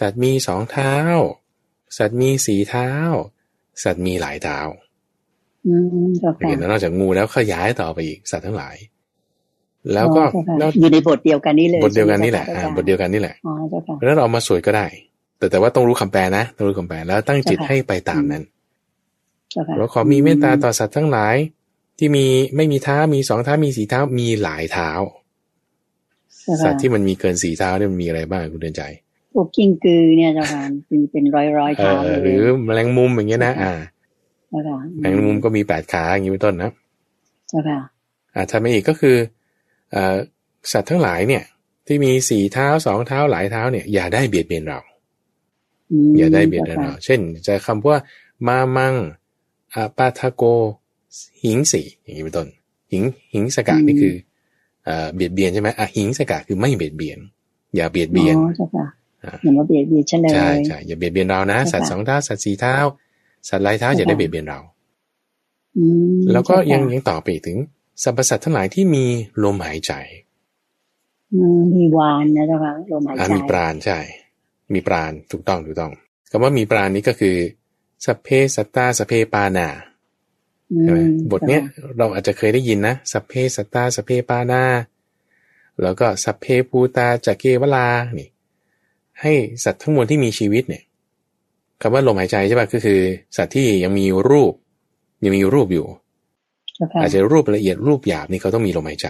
[0.00, 0.94] สัตว์มีสองเท้า
[1.98, 2.90] สัตว์มีสีเท้า
[3.84, 4.58] สัตว์มีหลายเท้า
[6.48, 8.76] เห็นนอกจากงูแล้วขยายต่อไปอีกสัตว์ทั้งหลาย
[9.94, 10.22] แล้วก็
[10.80, 12.46] อยู่ในบทเดียวกันนี่เลยบทเดียวกันนี่แหละ
[12.76, 13.34] บทเดียวกันนี่แหละ
[13.96, 14.86] เพราะนั้นเรามาสวดก็ได้
[15.38, 18.42] แต่แต่ว่าต้องรู้คำแปลนะต้องรู้คำแปลแล้วตั้งจิตให้ไปตามนั้น
[19.76, 21.36] เราขอมีเมตตาต่อสัตว์ทั้งหลาย
[21.98, 24.90] ที่มีไม่มีเท้ามีสองเท้ามีสีเท้ามีหลายเท้า
[26.64, 28.82] สัตว์ที่มันมีเกินสีเท้าเนี่ยมันมีอะไรบ้างคุณเดินใจ
[29.32, 33.72] พวกกิ้งกือเนี่ยเจ้าค่ะมีเป็นร้อยร้อยเท้าหรือแมลงมุมอย่างเงี้ยนะอ่า
[35.00, 36.70] แมลงมุมก็มีแปดขาอย่างนี้เป็นต้นนะ
[37.48, 37.80] เจ้าค่ะ
[38.34, 39.16] อ่าถ้าไม่อีกก็คือ
[40.72, 41.44] สัตว์ทั้งหลายเนี่ย
[41.86, 44.80] ที่มีสี่เท้าสองเท้าหลายเท้าเนี่ยอย่าได้เบียดเบียนเรา
[46.18, 47.98] อย่าได้เบียดเบียนเรา เช่น จะคำว่า
[48.46, 48.94] มามัง
[49.74, 50.42] อาปาทาโก
[51.44, 52.46] หิงสีอย่างนี้เป็นต้น
[52.92, 54.14] หิงหิงสกัดนี่คือ
[55.14, 57.18] เบียดเบียนใช่ไหมอะหิงสกัดคือไม่เบียดเบียน
[57.76, 58.36] อย่าเบียดเบียน
[59.42, 62.74] อย่ามาเบียดเบียนฉันเลยใช่ใช่อย่าเบียดเบียนเรานะสัตว์สองเท้าสัตว์สี่เท้า
[63.48, 64.60] สัตว์หลายเท้าอย่าได้เบียดเบียนเรา
[66.32, 67.58] แล้วก็ยังยังต่อไปถึง
[68.02, 69.04] สรรพสัตว์ทั้งหลายที่มี
[69.42, 69.92] ลมหายใจ
[71.76, 73.98] มีวานนะเจ้าค่ะลมหายใจมีปราณใช่
[74.72, 75.92] มีปราณถูกต้องถูกต้อง
[76.30, 77.36] คำว่ามีปราณนี้ก็คือ
[78.04, 79.68] สเพสัตตาสเพปานา
[80.82, 80.98] ใช่ไหม
[81.30, 81.62] บทเนี้ย
[81.98, 84.62] เราอาจจะเคยได้ยินนะสเพสัตตาสเพปานา
[85.82, 87.86] แล้วก็สเพปูตาจักเกวลา
[88.18, 88.28] นี่
[89.20, 89.32] ให้
[89.64, 90.82] สัตว์ทั้งมวลที่มีชีวิตเนี่ย
[91.80, 93.00] คำว่าลมหายใจใช่ป่ะก็คือ
[93.36, 94.52] สัตว์ที่ยังมีรูป
[95.24, 95.86] ยังมีรูปอยู่
[97.00, 99.08] อาจจะรูปละเอียดรูปหยาบนี่เขาต้องมีลมหายใจ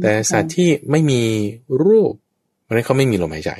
[0.00, 1.22] แต่สัตว์ที่ไม่มี
[1.86, 2.12] รูป
[2.62, 3.52] เพราะนั้นเขาไม่มีลมหายใจ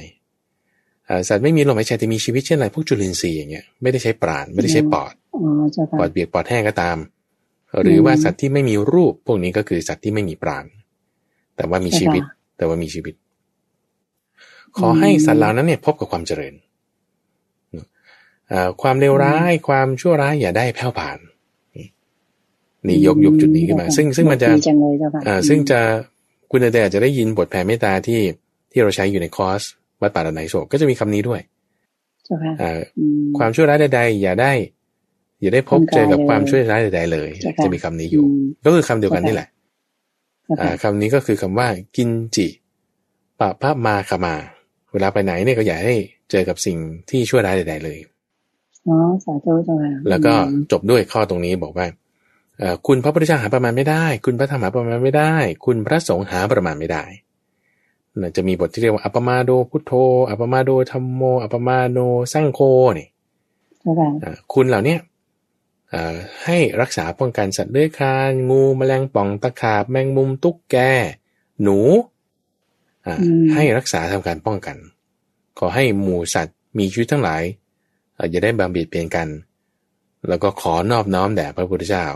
[1.09, 5.22] อ่าสัตว์ไม่มีลมหายใจแต่มีชีวิตเช่นอะไรพวกจุลินทรีย์อย่างเงี้ยไม่ได้ใช้ปราณไม่ได้ใช้ปอดอ๋อเจ้าค่ะ
[6.01, 6.97] ปอดเบียกปอดแห้งก็ตาม
[7.83, 10.65] หรือว่าสัตว์ที่ไม่มีรูป พวกนี้ก็คือสัตว์ที่ไม่มีปราณ
[11.57, 12.23] แต่ว่ามีชีวิต
[12.57, 13.15] แต่ว่ามีชีวิต
[14.79, 16.55] ขอให้สัตว์เหล่านั้นเนี่ย พบกับความเจริญ
[18.53, 21.19] อ่าความเลวร้ายความชั่วร้ายอย่าได้แผ่วผ่าน
[21.77, 21.87] นี่
[22.87, 25.81] นี่ยกยกจุดนี้ขึ้นมา ซึ่งซึ่งมันจะดีจังเลยเจ้าค่ะอ่าซึ่งจะ
[26.51, 28.21] คุณเดอาจจะได้ยินบทแผ่เมตตาที่
[28.71, 29.63] ที่เราใช้อยู่ในคอร์ส
[30.01, 31.41] วัดป่าดอนไหนโศกก็จะมีคำนี้ด้วย
[32.25, 34.53] เจ้าค่ะอ่าอืมความชั่วร้ายใดๆอย่าได้
[35.43, 39.49] อย่าได้พบเจอกับความชั่วร้ายใดๆเลยใช่ค่ะจะมีคำนี้อยู่อืมก็คือคำเดียวกันนี่แหละ
[40.45, 42.47] เจ้าอ่าค่ะคำนี้ก็คือคำว่ากินจิ
[43.41, 44.35] ปะพะมาขมา
[44.93, 45.97] เวลาไปไหนเนี่ยก็อย่าให้
[46.31, 46.79] เจอกับสิ่ง
[47.11, 47.99] ที่ชั่วร้ายใดๆเลย
[48.89, 51.87] อ๋อสาธุเจ้าค่ะแล้วก็อืมจบด้วยข้อตรงนี้บอกว่า
[52.59, 57.05] เอ่อคุณพระพุทธเจ้าหาประมาณไม่ได้ คุณพระธรรมหาประมาณไม่ได้ คุณพระสงฆ์หาประมาณไม่ได้
[58.21, 59.93] น่ะจะมีบทที่เรียกว่าอัปมาโดพุทโธ
[60.31, 61.99] อัปมาโดธรรมโมอัปมาโน
[62.33, 62.61] สร้างโค
[62.99, 63.07] นี่
[63.81, 65.11] เจ้าค่ะอ่าคุณเหล่าเนี้ยเอ่อ
[66.45, 70.77] ให้รักษาป้องกันสัตว์เลื้อยคลาน งูแมลงป่องตะขาบแมงมุมตุ๊กแก
[71.63, 71.79] หนู
[73.07, 73.15] อ่า
[73.55, 74.77] ให้รักษาทำการป้องกัน
[75.59, 77.43] ขอให้หมู่สัตว์มีชีวิตทั้งหลาย
[78.15, 79.29] เอ่ออย่าได้บำเบียดเบียนกัน
[80.29, 82.07] แล้วก็ขอนอบน้อมแด่พระพุทธเจ้า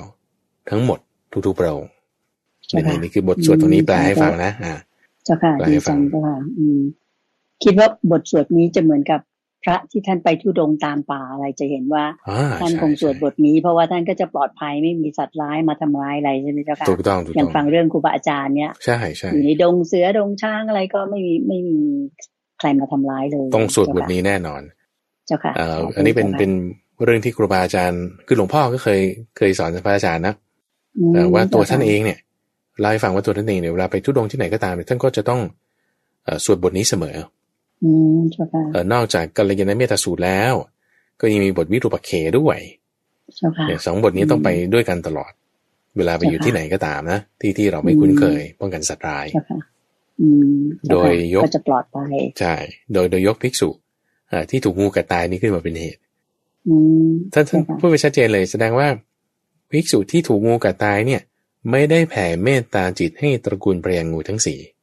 [0.71, 0.99] ทั้งหมด
[1.47, 1.91] ทุกๆพระองค์
[2.69, 4.75] เจ้าค่ะนี่นี่คือบทสวดตรงนี้แปลให้ฟังนะอ่า
[5.25, 6.81] เจ้าค่ะแปลดีให้ฟัจังงเจ้าค่ะอืม
[7.65, 9.21] คิดว่าบทสวดนี้จะเหมือนกับ
[9.65, 21.79] พระที่ท่านไปทุดงค์ตามป่าอะไรจะเห็นว่าอ่าท่านใช่คงสวดใช่บทนี้เพราะว่าท่านก็จะปลอดภัยไม่มีสัตว์ร้ายมาทำร้ายอะไรใช่ไหมเจ้าค่ะถูกต้องถูกอย่าต้งองฟังเรื่องครูบาอาจารย์เนี่ยใช่ใช่อยู่ในดงเสือดงช้างอะไรก็ไม่มีไม่มี
[22.59, 24.63] ใครมาทำร้ายเลยต้องสวดบทนี้แน่นอน
[25.27, 26.51] เจ้าค่ะเอ่อสาธุอันนี้เป็นจ้าค่ะเป็น
[27.05, 29.01] เรื่องที่ครูบาอาจารย์ คือหลวงพ่อก็เคย
[29.37, 30.35] เคยสอนพระอาจารย์นะ
[30.99, 32.19] อืมเอ่อว่าตัวท่านจ้ค่ะเองเนี่ย
[32.81, 35.41] เล่าให้ฟังว่าตัวท่านเองเนี่ยเวลาไปทุดงค์ที่ไหนก็ตามเนี่ยท่านก็จะต้อง
[36.25, 37.17] เอ่อสวดบทนี้เสมอ
[37.83, 40.55] อืมเจ้าค่ะเอ่อนอกจากกัลยาณเมตตาสูตรแล้ว
[41.21, 42.59] ก็ยังมีบทวิรูปเขด้วย
[43.37, 45.33] เจ้าค่ะเนี่ยสองบทนี้ต้องไปด้วยกันตลอด
[45.97, 49.59] เวลาไปอยู่เจ้าค่ะที่ไหนก็ตามนะที่ที่เราไม่คุ้นเคย ป้องกันสัตว์ร้ายเจ้าค่ะ
[50.21, 52.55] อืมเจ้าค่ะโดยยกก็จะปลอดภัยใช่
[52.93, 53.69] โดยโดยยกภิกษุ
[54.29, 56.01] เอ่อที่ถูกงูกัดตายนี้ขึ้นมาเป็นเหตุ
[56.69, 56.75] อื
[57.07, 58.89] มท่านท่านเจ้าค่ะพูดไปชัดเจนเลยแสดงว่า
[59.71, 61.23] ภิกษุที่ถูกงูกัดตายเนี่ย
[61.71, 64.76] ไม่ได้แผ่เมตตาจิตให้ตระกูลพยางงูทั้งสี่อืม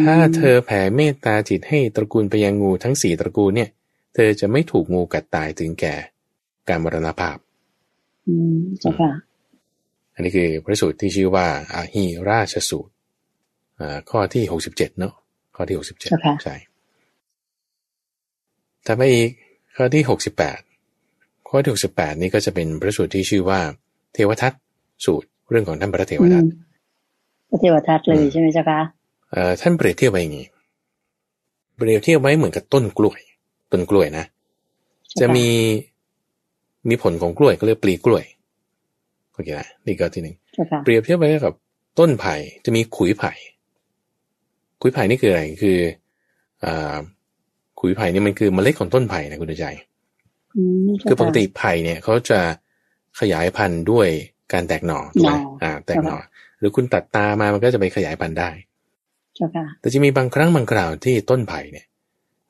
[0.00, 3.70] ถ้าเธอแผ่เมตตาจิตให้ตระกูลพยางงูทั้งสี่ตระกูลเนี่ย
[4.14, 5.94] เธอจะไม่ถูกงูกัดตายถึงแก่
[6.68, 7.36] การมรณภาพ
[8.26, 9.10] อืมเจ้าค่ะ
[10.14, 12.92] อันนี้คือพระสูตรที่ชื่อว่าอาหีราชสูตร
[13.80, 15.12] อ่าข้อที่หกสิบเจ็ดเนาะ
[15.56, 16.54] ข้อที่หกสิบเจ็ดเจ้าค่ะใช่
[18.86, 19.28] ถัดมาอีก
[19.76, 20.60] ข้อที่หกสิบแปด
[21.48, 23.60] ข้อที่หกสิบแปดนี้ก็จะเป็นพระสูตรที่ชื่อว่า
[24.14, 24.52] เทวทัต
[25.04, 26.46] สูตรเรื่องของท่านพระเทวอืทัตม
[27.48, 29.03] พระเทวทัตเลยใช่ไหมเจ้าค่ะเอ่อ
[29.60, 30.46] ท่านเปรียบเทียบไว้อย่างนี้
[31.76, 33.20] เปรียบเทียบไว้เหมือนกับต้นกล้วย
[33.72, 34.24] ต้นกล้วยนะ
[35.20, 35.46] จะมี
[36.88, 38.24] มีผลของกล้วยก็เรียกปลีกล้วย
[39.32, 41.54] โอเคนะนี่ก็ที่หนึ่งเจ้าค่ะเปรียบเทียบไปกับ
[41.98, 43.32] ต้นไผ่จะมีขุยไผ่
[44.80, 45.78] ขุยไผ่นี่คืออะไรคือ
[46.64, 46.96] อ่า
[47.80, 49.66] ขุยไผ่นี่มันคือเมล็ดของต้นไผ่นะคุณใจ
[50.56, 52.40] อืมเจ้าคือปกค่ะติไผ่เนี่ยเขาจะ
[53.20, 54.08] ขยายพันธุ์ด้วย
[54.52, 58.63] การแตกหน่อถูกไหมหน่ออ่อ่า แตกหน่อใช่หรือคุณตัดตามามันก็จะไปขยายพันธุ์ได้เจ้าค่ะ
[59.80, 61.86] แต่จะมีบางครั้งบางคราวที่ต้นไผ่เนี่ย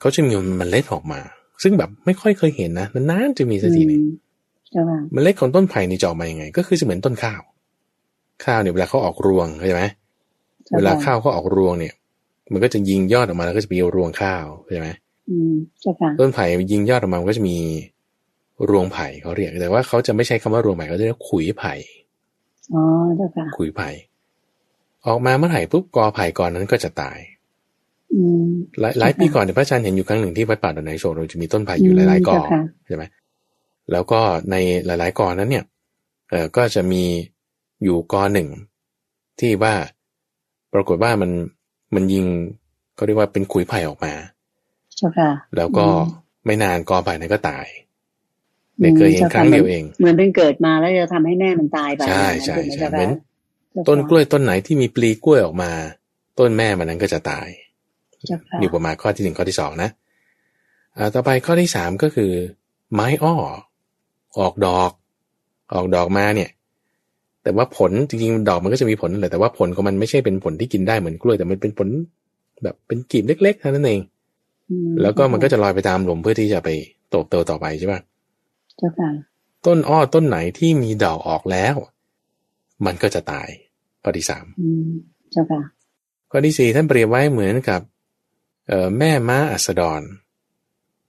[0.00, 1.20] เขาจะมีเมล็ดออกมา
[1.62, 4.10] ซึ่งแบบไม่ค่อยเคยเห็นนะนานๆจะมีสักทีหนึงอืม
[4.70, 7.40] เจ้าค่ะเมล็ดของต้นไผ่นี่จะออกมายังไง ก็คือจะเหมือนต้นข้าว
[8.44, 9.84] ข้าวเนี่ยเวลาเขาออกรวงเข้าใจไหม
[10.68, 11.94] จ้ค่ะเวลาข้าวเขาออกรวงเนี่ย
[12.52, 14.90] มันก็จะยิงยอดออกมาแล้วก็จะมีรวงข้าวเข้าใจไหม
[15.30, 17.56] อืมเจ้าค่ะต้นไผ่ยิงยอดออกมามันก็จะมี
[18.70, 21.74] รวงไผ่เขาเรียกแต่ว่าเขาจะไม่ใช้คำว่ารวงไผ่เขาจะเรียกขุยไผ่
[22.74, 22.82] อ๋อ
[23.16, 23.88] เจ้าค่ะขุยไผ่
[25.06, 27.18] ออกมาเมื่อไหร่ปุ๊บกอไผ่ก่อนนั้นก็จะตาย
[28.12, 28.48] อืม
[28.80, 33.04] หลายหลายปีก่อนเนี่ยพระอาจารย์เห็นอยู่ครั้งหนึ่งที่วัดป่าดอนไหนโศกเราจะมีต้นไผ่อยู่หลายๆกอเจ้าค่ะใช่ไหม
[33.92, 35.64] แล้วก็ในหลาย ๆกอนั้นเนี่ย
[36.30, 37.02] เออก็จะมี
[37.84, 38.48] อยู่กอหนึ่ง
[39.40, 39.74] ที่ว่า
[40.72, 41.30] ปรากฏว่ามัน
[41.94, 42.26] มันยิง
[42.94, 44.12] เขาเรียกว่าเป็นขุยไผ่ออกมา
[44.96, 45.98] เจ้าค่ะแล้วก็อืม
[46.46, 47.66] ไม่นานกอไผ่นั้นก็ตาย
[48.80, 53.33] เนี่ยเคยเห็นครั้งเดียวเอง เหมือนเป็นเกิดมาแล้วจะทำให้แม่มันตายไปใช่อย่างนั้นใช่ถูกไหมใช่เจ้าเหมืค่ะอนเจ้าค่ะ
[53.88, 55.70] ต้นกล้วยต้นไหนที่มีปลีกล้วยออกมา
[56.38, 57.48] ต้นแม่มันนั้นก็จะตาย
[58.26, 59.90] เจ้าค่ะอยู่ประมาณข้อที่หนึ่งข้อที่สองนะ
[60.96, 62.30] อ่าต่อไปข้อที่สามก็คือ
[62.94, 63.34] ไม้อ้อ
[64.38, 64.90] ออกดอก
[65.74, 66.50] ออกดอกมาเนี่ย
[67.42, 71.88] แต่ว่าผลจริงๆดอกมันก็จะมีผลนั่นแหละแต่ว่าผลของมันไม่ใช่เป็นผลที่กินได้เหมือนกล้วยแต่มันเป็นผล
[72.62, 74.00] แบบเป็นกลีบเล็กๆเท่านั้นเอง
[74.70, 76.68] อืมแล้วก็มันก็จะลอยไปตามลมเพื่อที่จะไป
[77.10, 78.00] โตบโตต่อไปใช่ปะ
[78.78, 79.10] เจ้าค่ะ
[79.66, 81.76] ต้นอ้อต้นไหนที่มีดอกออกแล้ว
[82.86, 83.48] มันก็จะตาย
[84.04, 84.90] ข้อที่สามอืม
[85.32, 85.60] เจ้าค่ะ
[86.30, 87.80] ข้อที่สี่ท่านเปรียบไว้เหมือนกับ
[88.68, 90.02] เอ่อแม่ม้าอัสดร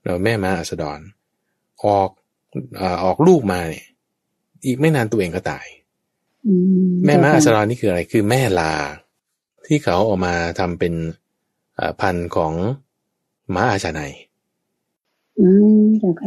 [0.02, 1.00] เราแม่ม้าอัสดร
[1.84, 2.10] ออก
[3.04, 3.86] ออกลูกมาเนี่ย
[4.64, 5.66] อีกไม่นานตัวเองก็ตาย
[7.06, 8.72] แม่ม้าอัสดรนี่คืออะไร คือแม่ลา
[9.66, 10.94] ที่เขาออกมาทำเป็น
[12.00, 12.52] พันธุ์ของ
[13.54, 14.00] ม้าอาชาไน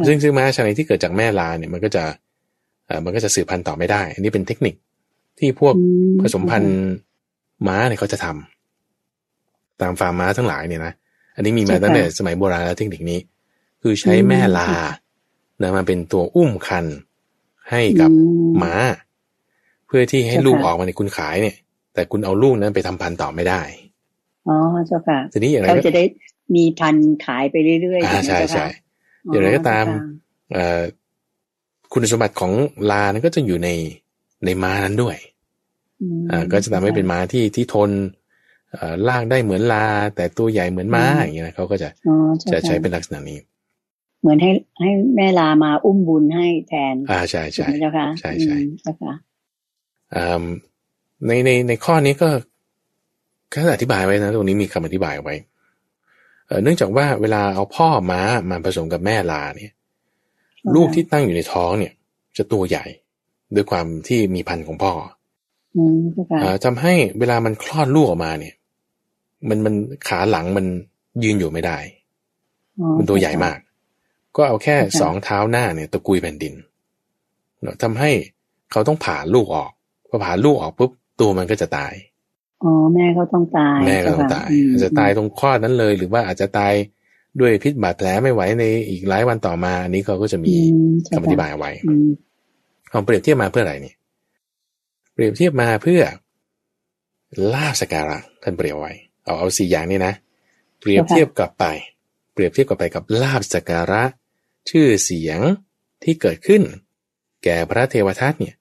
[0.06, 2.04] ซึ่งซึ่งม้าอาชาไนที่เกิดจากแม่ลาเนี่ยมันก็จะ
[3.04, 4.74] มันก็จะสืบพันธุ์ต่อไม่ได้ อันนี้เป็นเทคนิค
[5.40, 5.74] ที่พวก
[6.20, 6.78] ผสมพันธุ์
[7.66, 10.92] ม้าเนี่ยเขาจะทำตามฟาร์มม้าทั้งหลายเนี่ยนะ
[11.36, 13.18] อันนี้มีมาตั้งแต่สมัยโบราณแล้วเทคนิคนี้
[13.82, 14.68] คือใช้แม่ลา
[15.62, 16.86] นะมาเป็นตัวอุ้มคัน
[17.70, 18.10] ให้กับ
[18.62, 18.74] ม้า
[19.86, 21.56] เพื่อที่ให้ลูกออกมาในคุณขายเนี่ย
[21.94, 23.60] แต่คุณเอาลูกนั้นไปทำพันธุ์ต่อไม่ได้
[24.48, 26.04] อ๋อเจ้าค่ะทีนี้อย่างไรเขาจะได้
[26.56, 28.66] มีพันธุ์ขายไปเรื่อยๆอ่าใช่ใช่
[29.26, 29.86] อย่างไรก็ตาม
[30.52, 30.80] เอ่อ
[31.92, 32.52] คุณสมบัติของ
[32.90, 33.68] ลานั้นก็จะอยู่ใน
[34.44, 35.29] ในม้านั้นด้วยอ่า
[36.52, 37.90] ก็จะทำให้เป็นม้าที่ที่ทน
[39.08, 39.84] ลากได้เหมือนลา
[40.16, 41.88] แต่ตัวใหญ่เหมือนม้าอย่างเงี้ยเขาก็จะ
[42.52, 43.38] จะใช้เป็นลักษณะนี้
[44.20, 49.12] เหมือนให้ให้แม่ลามาอุ้มบุญให้แทน อ่าใช่ใช่เจ้าค่ะใช่ใช่เจ้าค่ะ
[51.26, 52.28] ในในในข้อนี้ก็
[53.52, 55.34] ก็อธิบายไว้นะตรงนี้มีคำอธิบายไว้
[56.62, 59.72] เนื่องจากว่าเวลาเอาพ่อม้ามาผสมกับแม่ลาเนี่ย
[60.74, 61.92] ลูกที่ตั้งอยู่ในท้องเนี่ย
[62.36, 62.84] จะตัวใหญ่
[63.54, 64.92] ด้วยความที่มีพันธุ์ของพ่อ
[66.64, 68.54] ทำให้เวลามันคลอดลูกออกมาเนี่ย
[69.48, 69.74] มันมัน
[70.08, 70.66] ขาหลังมัน
[71.24, 71.78] ยืนอยู่ไม่ได้
[72.98, 73.58] มันตัวใหญ่มาก
[74.36, 76.54] ก็เอาแค่สองเท้าหน้าเนี่ยตะกุยแผ่นดิน
[77.62, 78.10] เนาะทำให้
[78.70, 79.72] เขาต้องผ่าลูกออก
[80.08, 81.92] พอผ่าลูกออกปุ๊บตัวมันก็จะตาย
[82.64, 86.72] อ๋อแม่เขาต้องตาย แม่ก็ต้องตายอาจจะตายตรงคลอดนั้นเลย หรือว่าอาจจะตาย
[87.40, 90.52] ด้วยพิษบาดแผลไม่ไหวในอีกหลายวันต่อมา อันนี้เขาก็จะมี
[91.14, 91.70] คำอธิบายไว้
[92.90, 93.99] เอาเปรียบเทียบมาเพื่ออะไรนี่เป
[95.20, 96.02] รียบเทียบมาเพื่อ
[97.52, 98.92] ลาบสการะท่านเปรียบไว้
[99.24, 100.14] เอาเอาสี่อย่างนี้นะ
[100.80, 101.64] เปรียบเทียบกลับไป
[102.32, 104.02] เปรียบเทียบกลับไปกับลาบสการะ
[104.70, 105.40] ชื่อเสียง
[106.02, 106.62] ที่เกิดขึ้น
[107.44, 108.56] แก่พระเทวทัตเนี่ย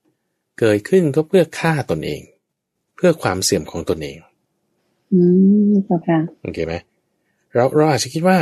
[0.60, 2.22] เกิดขึ้นก็เพื่อฆ่าตนเอง
[2.96, 4.18] เพื่อความเสื่อมของตนเอง
[5.14, 5.20] อื
[5.72, 6.74] มค่ะโอเคไหม
[7.54, 8.38] เราเราอาจจะคิดว่า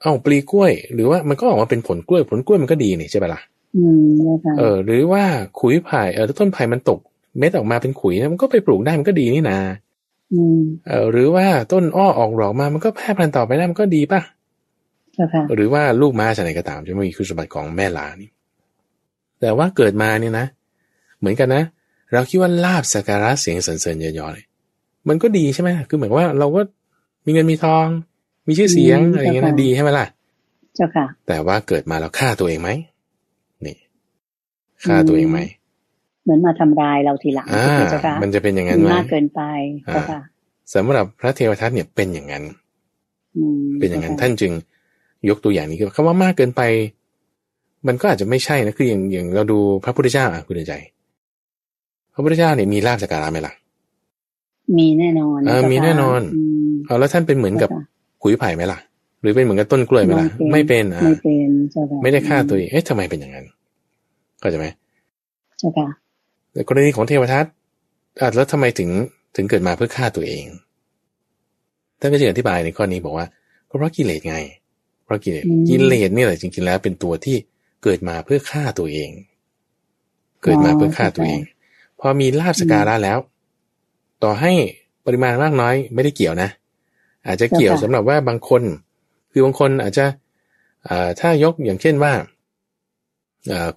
[0.00, 3.40] เอ้าปลีกล้วย หรือว่ามันก็ออกมาเป็นผลกล้วย ผลกล้วยมันก็ดีนี่ใช่ไหมล่ะ
[3.76, 4.00] อืม
[4.58, 5.24] เออ หรือว่า
[5.58, 7.00] ขุยไผ่เออต้นไผ่มันตก
[7.38, 9.58] เม็ดออกมาเป็นขุยมันก็ไปปลูกได้มันก็ดีนี่นา
[10.86, 14.20] เออหรือว่าต้นอ้อออกดอกมามันก็แพร่พันธุ์ต่อไปได้มันก็ดีป่ะ
[15.54, 18.30] หรือว่าลูกม้าชะไหนก็ตามจะไม่มีคุณสมบัติของแม่ลานี่
[19.40, 20.46] แต่ว่าเกิดมาเนี่ยนะ
[21.18, 21.62] เหมือนกันนะ
[22.12, 24.44] เราคิดว่าลาบสักการะเสียงสรรเสริญเยอะๆเลย
[25.08, 26.60] มันก็ดีใช่ไหมคือเหมือนว่าเราก็
[27.26, 27.86] มีเงินมีทอง
[28.46, 30.06] มีชื่อเสียงอะไรอย่างเงี้ยนะดีใช่ไหมล่ะ
[30.76, 32.70] เจ้าค่ะ แต่ว่าเกิดมาแล้วฆ่าตัวเองไหม
[33.64, 33.76] นี่
[34.84, 35.38] ฆ่าตัวเองไหม
[36.24, 37.48] เหมือนมาทำลายเราทีหลัง
[37.90, 39.40] เจ้าค่ะมันจะเป็นอย่างนั้นไหมมากเกินไป
[39.84, 40.20] เจ้าค่ะ
[40.74, 42.44] สำหรับพระเทวทัตเนี่ยเป็นอย่างนั้น
[43.80, 44.52] เป็นอย่างนั้นท่านจึง
[45.28, 46.62] ยกตัวอย่างนี้คือคำว่ามากเกินไป
[47.86, 50.74] มันก็อาจจะไม่ใช่นะคืออย่างอย่างเราดูพระพุทธเจ้าอะคุณใจ
[52.14, 53.52] พระพุทธเจ้าเนี่ยมีลาบสักการะไหมล่ะ
[54.78, 56.20] มีแน่นอนอมีแน่นอน
[56.86, 57.70] เอาแล้วท่านเป็นเหมือนกับ
[58.22, 58.78] ขุยไผ่ไหมล่ะ
[59.20, 61.48] หรือเป็นเหมือนกับต้นกล้วยไหมล่ะไม่เป็นอะไม่เป็น
[62.02, 63.44] ไม่ได้ฆ่าตัวเองเอ๊ะทำไมเป็นอย่างนั้น
[64.40, 64.66] เข้าใจไหม
[65.58, 65.88] ใช่ค่ะ
[66.54, 67.46] แต่กรณีของเทวทัต
[68.20, 68.90] อะแล้วทำไมถึง
[69.36, 70.44] ถึงเกิดมาเพื่อฆ่าตัวเอง
[72.00, 73.26] ท่านก็จะอธิบายในข้อนี้บอกว่า
[73.68, 74.36] ก็เพราะกิเลสไง
[75.04, 77.36] เพราะกิเลสกิเลสนี่แหละจริงๆแล้วเป็นตัวที่
[77.82, 79.10] เกิดมาเพื่อฆ่าตัวเอง
[80.42, 81.40] เกิดมาเพื่อฆ่าตัวเอง
[82.00, 83.18] พอมีลาบสการะแล้ว
[84.22, 84.52] ต่อให้
[85.06, 86.50] ปริมาณมากน้อยไม่ได้เกี่ยวนะ
[87.26, 88.62] อาจจะเกี่ยวสำหรับว่าบางคน
[89.32, 90.04] คือบางคนอาจจะ
[91.20, 92.12] ถ้ายกอย่างเช่นว่า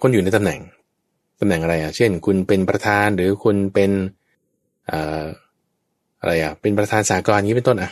[0.02, 0.60] คนอยู่ในตำแหน่ง
[1.40, 3.92] ตำแหน่งอะไรอะ เช่น คุณเป็นประธานหรือคุณเป็น
[6.20, 7.92] อะไรอะ เป็นประธานสากลนี้เป็นต้นอะ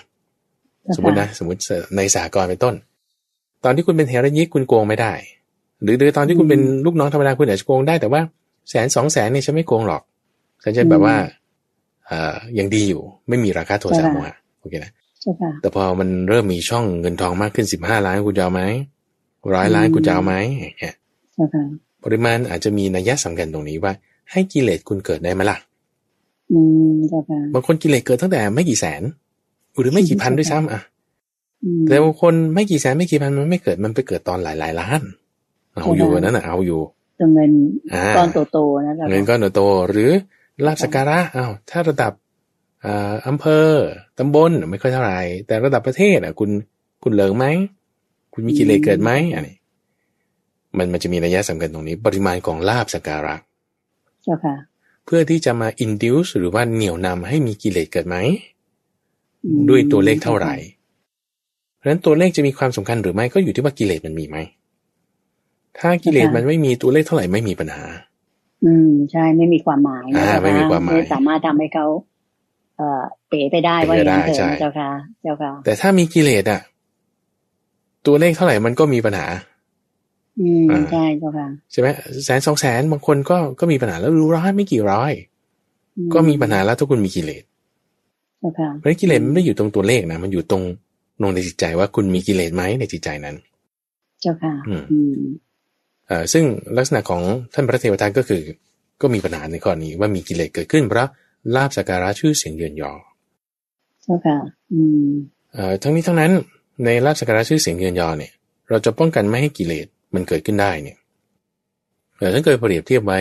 [0.95, 1.60] สมมตินะ สมมติ
[1.97, 2.75] ในสากลเป็นต้น
[3.63, 5.13] ตอนที่คุณเป็นเฮรยิกคุณโกงไม่ได้
[5.84, 8.21] หรือหรือตอนที่คุณเป็นลูกน้องธรรมดาคุณอาจจะโกงได้แต่ว่า
[8.69, 10.01] แสนสองแสนเนี่ยฉันไม่โกงหรอก
[10.63, 11.15] ฉันจะแบบว่า
[12.10, 14.20] อ่ายังดีอยู่ ไม่มีราคาโทรศัพท์ม
[14.59, 14.91] โอเคนะ
[15.61, 18.61] แต่พอมันเริ่มมีช่องเงินทองมากขึ้นสิบห้าล้านคุณจะเอาไหม
[19.55, 20.34] ร้อยล้านคุณจะเอาไหม
[20.80, 20.95] เนี่ย
[22.06, 23.93] ปริมาณอาจจะมีนัยสำคัญตรงนี้ว่า
[24.32, 25.58] ให้กิเลสคุณเกิดได้ไหมล่ะ
[27.53, 29.01] บางคนกิเลสเกิดตั้งแต่ไม่กี่แสน
[29.80, 30.82] หรือไม่กี่พันด้วยซ้ำอะ
[31.88, 35.01] แต่บางคนไม่กี่แสนไม่กี่พันมันไม่เกิดมันไปเกิดตอนหลายหลายล้าน
[35.74, 36.82] เอาอยู่นั้นอะเอาอยู่
[37.20, 37.51] ตัวเงิน
[38.18, 40.12] ก้อนโตๆนะเงินก้อนโตหรือ
[40.66, 42.14] ลาบสการะอ้าวถ้าระดับ
[42.86, 43.68] อ่าอำเภอ
[44.20, 46.49] ตำบลไม่ค่อยเท่าไหร่แต่ระดับประเทศอะ คุณ
[47.03, 47.45] คุณเหลิงไหม
[48.34, 49.56] คุณมีกิเลสเกิดไหมอันนี้
[50.78, 53.36] มันมันจะมีนัยสำคัญตรงนี้ ปริมาณของลาบสการะ
[54.23, 54.55] เจ้าค่ะ
[55.05, 58.17] เพื่อที่จะมา induce หรือว่าเหนี่ยวนำให้มีกิเลสเกิดไหม
[59.69, 60.55] ด้วยตัวเลขเท่าไหร่
[61.86, 64.38] ราะฉะนั้นตัวเลขจะมีความสำคัญหรือไม่ก็อยู่ที่ว่ากิเลสมันมีไหม
[65.80, 67.86] ถ้ากิเลสมันไม่มีตัวเลขเท่าไหร่ไม่มีปัญหา
[68.65, 71.86] อืม ใช่ไม่มีความหมายอ่าไม่มีความหมายสามารถทำให้เขา
[72.78, 74.89] เอ่อเป๋ไปได้ว่าอย่างนั้นเถอะเจ้าค่ะ
[75.21, 76.61] เจ้าค่ะ แต่ถ้ามีกิเลสอะ
[78.05, 79.28] ตัวเลขเท่าไหร่มันก็มีปัญหา
[80.39, 81.88] อืมใช่เจ้าค่ะใช่ไหม
[82.25, 85.13] แสนสองแสนบางคนก็ก็มีปัญหาแล้วรู้ร้อยไม่กี่ร้อย
[86.13, 87.43] ก็มีปัญหาแล้วถ้าคุณมีกิเลส
[88.39, 90.63] เจ้าค่ะเพราะกิเลสมันไม่ได้อยู่ตรงตัวเลขนะมันอยู่ตรง
[91.21, 93.36] ลงในจิตใจว่าคุณมีกิเลสไหมในจิตใจนั้น
[94.21, 95.15] เจ้าค่ะอืมอืม
[96.07, 96.43] เอ่อซึ่ง
[96.77, 97.21] ลักษณะของ
[97.53, 98.41] ท่านพระเทวทัตก็คือ
[99.01, 101.07] ก็มีปัญหาในข้อนี้ว่ามีกิเลสเกิดขึ้นเพราะ
[101.55, 102.91] ลาบสักการะชื่อเสียงเยือนยอ
[104.03, 104.38] เจ้าค่ะ
[104.73, 105.09] อืม
[105.53, 106.31] เอ่อทั้งนี้ทั้งนั้น
[106.86, 108.31] ในลาบสักการะชื่อเสียงเยือนยอเนี่ย
[108.69, 110.97] เราจะป้องกันไม่ให้กิเลส มันเกิดขึ้นได้เนี่ย
[112.18, 113.20] เออท่านเคยเปรียบเทียบไว้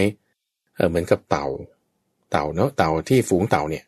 [0.75, 1.47] เออเหมือนกับเต่า
[2.31, 3.85] เต่าเนาะเต่าที่ฝูงเต่าเนี่ย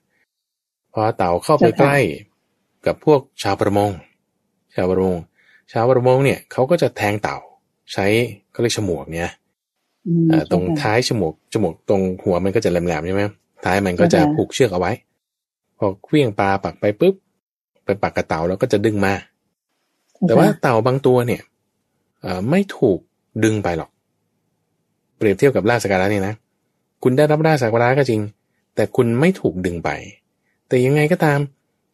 [0.93, 1.99] พอเต่าเข้าไปใกล้
[2.87, 3.91] กับพวกชาวประมง
[4.75, 5.19] ชาวประมง
[5.73, 7.39] ชาวประมงเนี่ยเขาก็จะแทงเต่า
[7.93, 8.07] ใช้
[8.51, 9.31] เขาเรียกฉมวกเนี่ย
[10.07, 13.23] อืมเอ่อตรงท้ายฉมวกฉมวกตรงหัวมันก็จะแหลมๆใช่ไหม
[13.65, 14.93] ท้ายมันก็จะผูกเชือกเอาไว้
[15.79, 17.15] พอเคลี้ยงปลาปักไปปุ๊บ
[17.85, 19.15] ไปปักกระเต่าแล้วก็จะดึงมา
[20.23, 21.55] แต่ว่าเต่าบางตัวเนี่ยเอ่อ
[22.51, 22.99] ไม่ถูก
[23.45, 23.91] ดึงไปหรอก
[25.19, 26.35] เปรียบเทียบกับลาบสักการะนี่นะ
[27.03, 28.21] คุณได้รับลาบสักการะก็จริง
[28.75, 29.91] แต่คุณไม่ถูกดึงไป
[30.69, 31.39] แต่ยังไงก็ตาม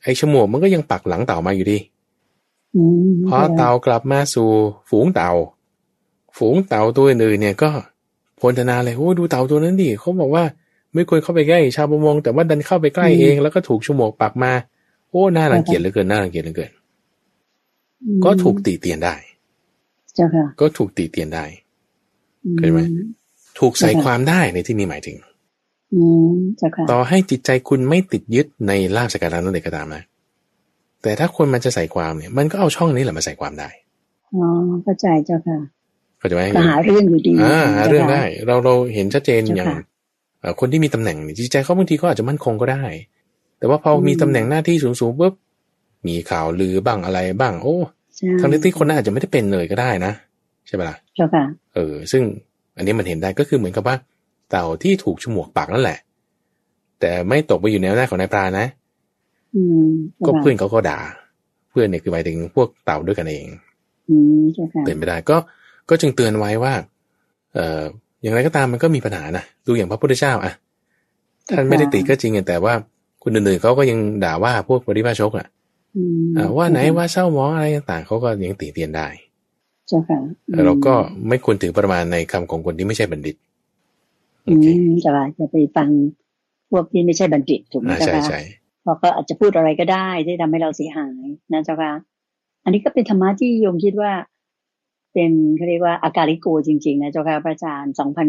[0.02, 1.78] ไอ้ฉมวกมันก็ยังปักหลังเต่ามาอยู่ดี
[2.76, 4.48] อืมพอเต่ากลับมาสู่
[4.90, 5.30] ฝูงเต่า
[6.36, 7.70] ฝูงเต่าตัวอื่นๆเนี่ยก็
[8.40, 10.44] พลธนาเลยโอ้ดูเต่าตัวนั้นดิเขาบอกว่า
[10.94, 14.52] ไม่ควรเข้าไปใกล้ชาวประมงแต่ว่าดันเข้าไปใกล้เองแล้วก็ถูกฉมวกปักมา
[15.10, 16.70] โอ้น่ารังเกียจเหลือเกินน่ารังเกียจเหลือเกิน
[18.24, 19.14] ก็ถูกติเตียนได้
[20.14, 21.44] เจ้าค่ะ ก็ถูกติเตียนได้
[22.44, 22.80] อืเคยไหม
[23.58, 25.16] ถูกใส่ความได้ในที่นี้หมายถึง
[25.94, 30.02] อืมเจ้าค่ะต่อให้จิตใจคุณไม่ติดยึดในลาบสกการะนั่นเองก็ตามนะ
[31.02, 33.68] แต่ถ้าคนมันจะใส่ความเนี่ย มันก็เอาช่องนี้แหละมาใส่ความได้
[34.34, 34.46] อ๋อ
[34.82, 35.58] เข้าใจเจ้าค่ะ
[36.18, 39.70] เข้าใจไหมก็หาเรื่องอยู่ดีอ่าหาเรื่องได้จ้าค่ะเราเราเห็นชัดเจนเจ้าค่ะอย่าง
[40.40, 42.82] เอ่อคนที่มีตำแหน่งเนี่ยจิตใจเขาบางทีก็อาจจะมั่นคงก็ได้
[43.58, 45.34] แต่ว่าพออมมีตำแหน่งหน้าที่สูงๆปุ๊บ
[46.06, 48.01] มีข่าวลือบ้างอะไรบ้าง โอ้ใช่
[48.40, 50.12] ทั้งที่คนนั้นอาจจะไม่ได้เป็นเลยก็ได้นะ
[50.66, 51.44] ใช่ปะล่ะเจ้าค่ะ
[51.74, 52.22] เออ ซึ่ง
[52.76, 53.96] อันนี้มันเห็นได้ก็คือเหมือนกับว่า
[54.50, 55.98] เต่าที่ถูกฉมวกปากนั่นแหละ
[57.00, 58.66] แต่ไม่ตกไปอยู่ในอำนาจของนายพรานนะ
[59.54, 59.88] อืม
[60.20, 61.00] จ้าก็ค่ะเพื่อนเขาก็ด่า
[61.70, 63.46] เพื่อนเนี่ยคือหมายถึงพวกเต่าด้วยกันเอง
[64.08, 65.36] อืมเจ้าค่ะเป็นไปได้ก็
[65.88, 66.72] ก็จึงเตือนไว้ว่า
[67.54, 67.82] เอ่อ
[68.22, 70.52] อย่างไรก็ตามมันก็มีปัญหานะดูอย่างพระพุทธเจ้าอะ
[71.48, 72.74] ท่านไม่ได้ติก็จริงอะแต่ว่า
[73.22, 75.61] คนอื่นๆเขาก็ยังด่าว่าพวกปริพาชกอะอืมอ่า
[76.56, 79.08] ว่าไหนว่าเศร้าหมองอะไรต่างๆเขาก็ยังติเตียนได้
[79.88, 80.20] เจ้าค่ะ
[80.50, 80.94] แต่เราก็
[81.28, 83.36] ไม่ควรถือประมาณในคำของคนที่ไม่ใช่บัณฑิต
[84.46, 85.88] โออืเคมเจ้าค่ะจะไปฟัง
[86.70, 88.40] พวกที่ไม่ใช่บัณฑิตถูกไหมอ่าเจ้าใช่ค่ะใช่
[88.82, 91.22] เพราะก็อาจจะพูดอะไรก็ได้ที่ทำให้เราเสียหาย
[91.52, 91.92] นะเจ้าค่ะ
[92.64, 94.12] อันนี้ก็เป็นธรรมะที่โยมคิดว่า
[95.14, 98.28] เป็นเขาเรียกว่าอาการิโกจริง ๆ นะเจ้าค่ะพระอาจารย์สองพัน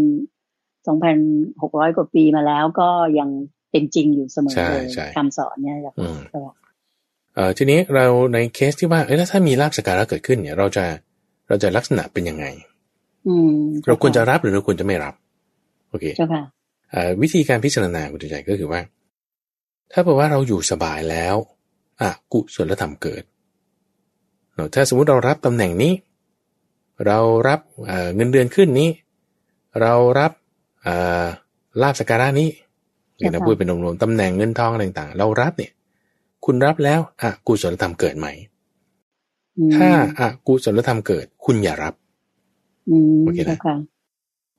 [0.88, 1.18] สองพัน
[1.61, 2.89] หกร้อยกว่าปีมาแล้วก็
[3.20, 3.30] ยัง
[3.72, 6.20] เป็นจริงอยู่เสมอใช่เลยใช่คำสอนเนี่ยเจ้าอืค่ะม
[7.36, 10.86] เจ้าค่ะเอ่อทีนี้เราในเคสที่ว่าเอ้ยแล้วถ้ามีลาบสกการะเกิดขึ้นเนี่ย เราจะ
[11.47, 12.45] เราจะลักษณะเป็นยังไง
[13.27, 13.55] อืม
[13.88, 15.13] เราควรจะรับหรือเราควรจะไม่รับ
[15.89, 16.43] โอเคเจ้าค่ะ
[16.91, 18.81] เอ่อวิธีการพิจารณาคุณใจก็คือว่า
[19.91, 21.36] ถ้าบอกว่าเราอยู่สบายแล้ว
[22.01, 23.23] อะกุศลธรรมเกิด
[24.53, 25.93] เนอะถ้าสมมุติเรารับตำแหน่งนี้
[27.05, 28.89] เรารับเอ่อเงินเดือนขึ้นนี้
[29.81, 30.31] เรารับ
[30.84, 31.25] เอ่อ
[31.81, 32.49] ลาบสกการะนี้
[33.17, 35.71] เดี๋ยวนะค่ะพูดเป็นรวมๆตำแหน่งเงินทองอะไรต่างๆเรารับเนี่ย
[36.45, 38.27] คุณรับแล้วอะกุศลธรรมเกิดไหม
[39.57, 39.89] อืมถ้า
[40.19, 41.93] อะกุศลธรรมเกิด คุณอย่ารับ
[42.89, 43.75] อืมโอเคนะเจ้าค่ะ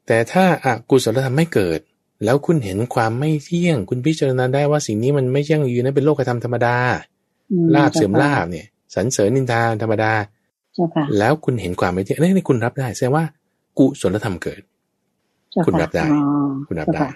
[0.06, 1.80] แต่ถ้าอากุศลธรรมไม่เกิด
[2.24, 6.76] แล้วคุณเห็นความไม่เที่ยง คุณพิจารณาได้ว่าสิ่งนี้มันไม่ยั่งยืนนะเป็นโลกธรรมธรรมดา
[7.50, 10.12] อืลาบเสื่อมลาบเนี่ยสรรเสริญนินทาธรรมดา
[10.74, 13.24] เจ้าค่ะแล้วคุณเห็นความไม่เที่ยงนี่นี่คุณรับได้แสดงว่า
[13.78, 14.62] กุศลธรรมเกิด
[15.50, 16.20] เจ้าะคุณรับได้อ๋อ
[16.68, 17.10] คุณรับเจ้าได้ค่ะ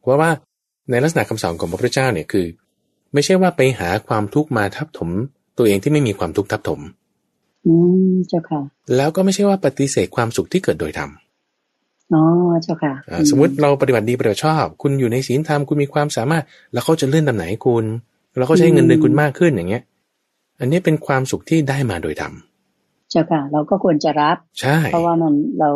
[0.00, 0.30] เพราะว่า
[0.90, 2.46] ในลักษณะคำสอนของพระพุทธเจ้าเนี่ยคือ
[3.16, 5.10] ไม่ใช่ว่าไปหาความทุกข์มาทับถม
[5.58, 6.80] ตัวเองที่ไม่มีความทุกข์ทับถม
[7.66, 7.74] อื
[8.12, 8.60] มเจ้าค่ะ
[8.96, 11.10] แล้วก็ไม่ใช่ว่าปฏิเสธความสุขที่เกิดโดยธรรม
[12.14, 12.22] อ๋อ
[12.62, 17.84] เจ้าค่ะอ่าสมมติเราปฏิบัติดีปฏิบัติชอบ คุณอยู่ในศีลธรรมคุณมีความสามารถ แล้วเขาจะเลื่อนตำแหน่งให้คุณ
[18.36, 19.82] แล้วเขาใช้เงินเดือนคุณมากขึ้นอย่างเงี้ย
[20.60, 22.32] อันนี้เป็นความสุขที่ได้มาโดยธรรม
[23.10, 25.70] เจ้าค่ะ เราก็ควรจะรับใช่เพราะว่ามันเรา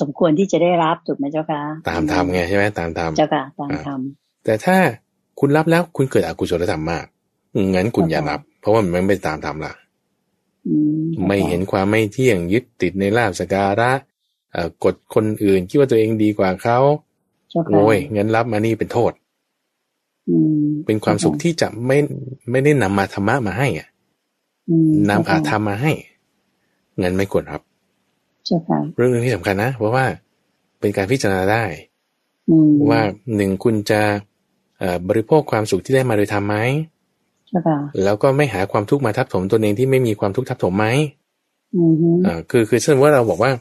[0.00, 4.00] สมควรที่จะได้รับถูกไหมเจ้าค่ะตามธรรมไงใช่ไหมตามธรรมเจ้าค่ะตามธรรม
[4.44, 4.76] แต่ถ้า
[5.38, 7.06] คุณรับแล้วคุณเกิดอกุศลธรรมมาก
[7.74, 9.74] งั้นคุณอย่ารับ เพราะว่ามันไม่เป็นตามธรรมละ
[10.68, 13.92] อืมไม่เห็นความไม่เที่ยงยึดติดในลาบสการะ
[14.52, 16.78] เอ่อกดคนอื่นคิดว่าตัวเองดีกว่าเขา
[17.50, 19.12] เจ้าค่ะโอ้ยงั้นรับมานี่เป็นโทษ
[20.28, 21.98] อืมเป็นความสุขที่จะไม่
[22.50, 23.88] ไม่ได้นำมาธรรมะมาให้อะ
[24.68, 25.92] อืมนำอาธรรมมาให้
[27.02, 27.62] งั้นไม่ควรรับ
[28.46, 30.04] เจ้าค่ะเรื่องหนึงที่สำคัญนะเพราะว่า
[30.80, 31.64] เป็นการพิจารณาได้
[32.48, 33.00] อืมว่า
[33.36, 34.22] หนึ่งคุณจะเอ่อ
[35.08, 36.56] บริโภคความสุขที่ได้มาโดยธรรมไหม
[37.48, 40.86] เจ้าค่ะแล้วก็ไม่หาความทุกข์มาทับถมตนเองที่ไม่มีความทุกข์ทับถมไหม
[41.76, 43.52] อืมฮึอ่าคือคือเช่นว่าเราบอกว่า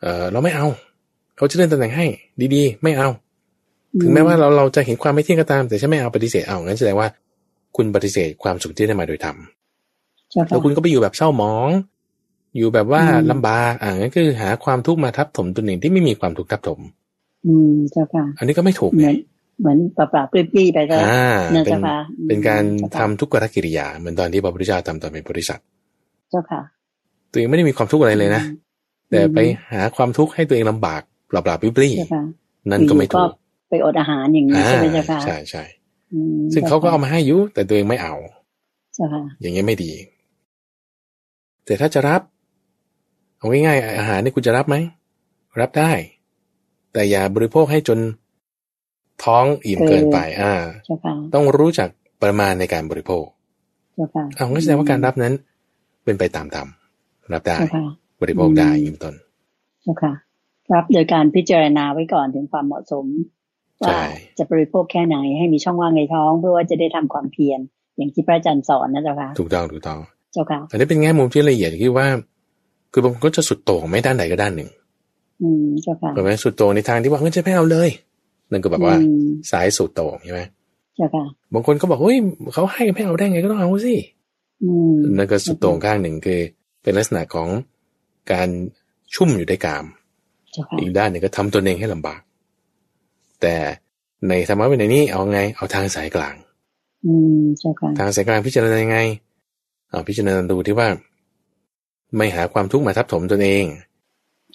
[0.00, 0.66] เออเราไม่เอา
[1.36, 2.06] เขาจะเลื่อนตำแหน่งให้
[2.54, 3.08] ดีๆ ไม่เอา
[4.00, 7.08] ถึงแม้ว่าเราเราจะเห็นความไม่เที่ยงก็ตาม แต่ฉันไม่เอาปฏิเสธเอางั้นแสดงว่า
[7.76, 9.36] คุณปฏิเสธความสุขที่ได้มาโดยธรรม
[10.30, 11.70] เจ้าแล้ค่ะวคุณก็ไปอยู่แบบเศร้าหมอง
[12.56, 16.80] อยู่แบบว่าอืมลำบากอ่างั้นคือหาความทุกข์มาทับถมตนเองที่ไม่มีความทุกข์ทับถม
[17.46, 19.14] อืมเจ้าค่ะ อันนี้ก็ไม่ถูกเหมืไงอน
[19.60, 21.98] เหมือนปลาปลาปรี้ๆไปก็อ่านะเป็นเจ้าค่ะ
[22.28, 25.60] เป็นการเจ้าทำค่ะทุกขกิริยา เหมือนตอนที่พระพุทธเจ้าทำตอนเป็นบริษัท
[26.30, 26.60] เจ้าค่ะ
[27.30, 28.42] ตัวเองไม่ได้มีความทุกข์อะไรเลยนะ
[29.10, 29.38] แต่ไป
[29.72, 33.30] หาความทุกข์ให้ตัวเองลำบากเปล่าๆปรี้เจ้าค่ะๆนั่นก็ไม่ถูก
[33.70, 35.64] ไปอดอาหารอย่างนี้อ่าใช่ไหมเจ้าค่ะใช่ใช่
[36.12, 38.14] อืมซึ่งเขาก็เอามาให้อยุแต่ตัวเองไม่เอา
[38.94, 39.92] เจ้าค่ะ อย่างเงี้ยไม่ดี
[41.64, 42.20] แต่ถ้าจะรับ
[43.38, 44.76] เอาง่ายๆอาหารนี่คุณจะรับไหม
[45.60, 45.92] รับได้
[46.92, 47.98] แต่อย่าบริโภคให้จน
[49.24, 50.52] ท้องอิ่มเกินไป อ่า
[50.84, 51.88] เจ้าค่ะต้องรู้จัก
[52.22, 53.24] ประมาณในการบริโภค
[53.94, 55.34] เจ้าค่ะเอางั้นแสดงว่าการรับนั้น
[56.04, 56.68] เป็นไปตามธรรม
[57.32, 57.84] รับได้เจ้าค่ะ
[58.22, 59.14] บริโภคได้อืมอย่างนี้เป็นต้น
[59.82, 60.12] เจ้าค่ะ
[60.72, 63.06] รับโดยการพิจารณาไว้ก่อนถึงความเหมาะสม
[63.86, 67.60] ใช่ว่าจะบริโภคแค่ไหนให้มีช่องว่างในท้อง เพื่อว่าจะได้ทำความเพียร
[67.96, 69.98] อย่างที่พระอาจารย์สอนนะเจ้าค่ะถูกต้องถูกต้อง
[70.32, 72.06] เจ้าค่ะอันนี้เป็นแง่มุมที่ละเอียดที่ว่า
[72.92, 74.70] คือบางคนก็จะสุดโต่งไม่ด้านใดก็ด้านหนึ่ง
[75.42, 77.88] อืมเจ้าค่ะถูกไหมสุดโต่งในทางที่ว่าเฮ้ยจะไม่เอาเลย
[78.52, 80.42] นั่นก็แบบว่าอืมสายสุดโต่งใช่ไหม
[80.96, 81.24] เจ้าค่ะ
[81.54, 82.18] บางคนก็บอกเฮ้ย
[82.52, 83.94] เขาให้ไม่เอาได้ไงก็ต้องเอาสิ
[84.62, 86.40] อืมนั่นก็สุดโต่งข้างหนึ่งคือ
[86.82, 87.48] เป็นลักษณะของ
[88.32, 88.48] การ
[89.14, 89.84] ชุ่มอยู่ในกาม
[90.52, 92.20] เจ้าค่ะอีกด้านหนึ่งก็ทำตนเองให้ลำบาก
[93.42, 93.54] แต่
[94.28, 96.34] ในธรรมะวินัยนี้เอาไง เอาทางสายกลาง
[97.06, 98.98] อืมเจ้าค่ะทางสายกลางพิจารณายังไง
[99.90, 100.88] เอาพิจารณาดูที่ว่า
[102.16, 103.64] ไม่หาความทุกข์มาทับถมตนเอง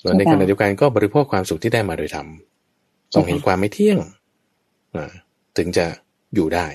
[0.01, 2.27] แล้วในขณะเดียวกันก็บริโภคความสุขที่ได้มาโดยธรรม
[3.13, 3.99] ต้องเห็นความไม่เที่ยง
[4.95, 5.11] อ่า
[5.57, 5.85] ถึงจะ
[6.35, 6.67] อยู่ได้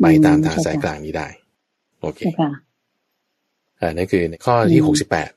[0.00, 1.28] ไปตามทางสายกลางนี้ได้
[2.00, 2.50] โอเคเจ้าค่ะ
[3.80, 5.30] อ่านั่นคือข้อที่หกสิบแปด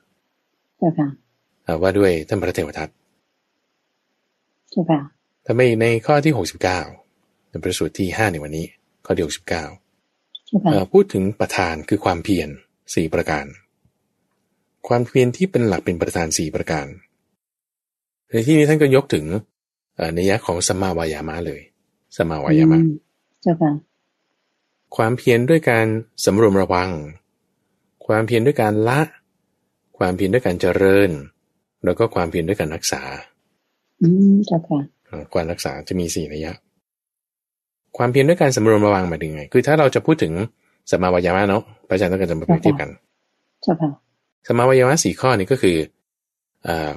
[0.78, 1.08] เจ้าค่ะ
[1.82, 2.88] ว่าด้วยท่านพระเทวทัต
[4.70, 5.00] เจ้าค่ะ
[5.44, 6.80] ถ้าไม่ในข้อที่หกสิบเก้า
[7.48, 8.66] เป็นประสูตรที่ห้าในวันนี้
[9.06, 9.64] ข้อที่หกสิบเก้า
[10.46, 12.48] เจ้าค่ะเอ่อพูดถึงประธานคือความเพียร
[12.94, 13.44] สี่ประการ
[14.88, 16.86] ความเพียรที่เป็นหลักเป็นประธานสี่ประการ
[18.30, 21.60] ในที่นี้ท่านก็ยกถึงเอ่อในยะของสมมาวายามะเลย
[22.16, 22.88] สมมาวายามะอื
[23.42, 23.72] เจ้าค่ะ
[24.96, 25.86] ความเพียรด้วยการ
[26.24, 26.90] สำรวมระวัง
[28.06, 29.00] ความเพียรด้วยการละ
[29.98, 31.10] ความเพียรด้วยการเจริญ
[31.84, 33.02] แล้วก็ความเพียรด้วยการรักษา
[34.02, 36.52] อืมเจ้าค่ะเอ่อการรักษาจะมีสี่ระยะ
[37.96, 40.32] ความเพียรด้วยการสำรวมระวังหมายถึงไง คือถ้าเราจะพูดถึง
[40.90, 42.90] สมมาวายามะเนาะพระอาจารย์ต้องการจะมาเปรียบเทียบกัน
[43.62, 43.90] เจ้าค่ะ
[44.46, 45.76] สมมาวายามะสี่ข้อนี้ก็คือ
[46.64, 46.90] เอ่อ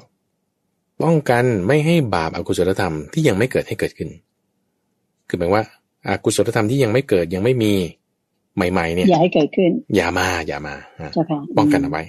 [1.04, 4.10] ป้องกันไม่ให้บาปอากุศลธรรมที่ยังไม่เกิดให้เกิดขึ้น
[5.28, 5.64] คือหมายว่า
[6.08, 7.74] อากุศลธรรมที่ยังไม่เกิดยังไม่มี
[8.56, 12.04] ใหม่ ๆ เนี่ยอย่าให้เกิดขึ้น อย่ามา อย่ามาอะเจ้าค่ะป้องกันเอาไว้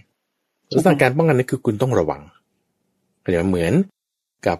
[0.75, 2.23] ลักษณะการป้องกันนี่คือคุณต้องระวัง
[3.25, 3.73] ก็จะเหมือน
[4.47, 4.59] กับ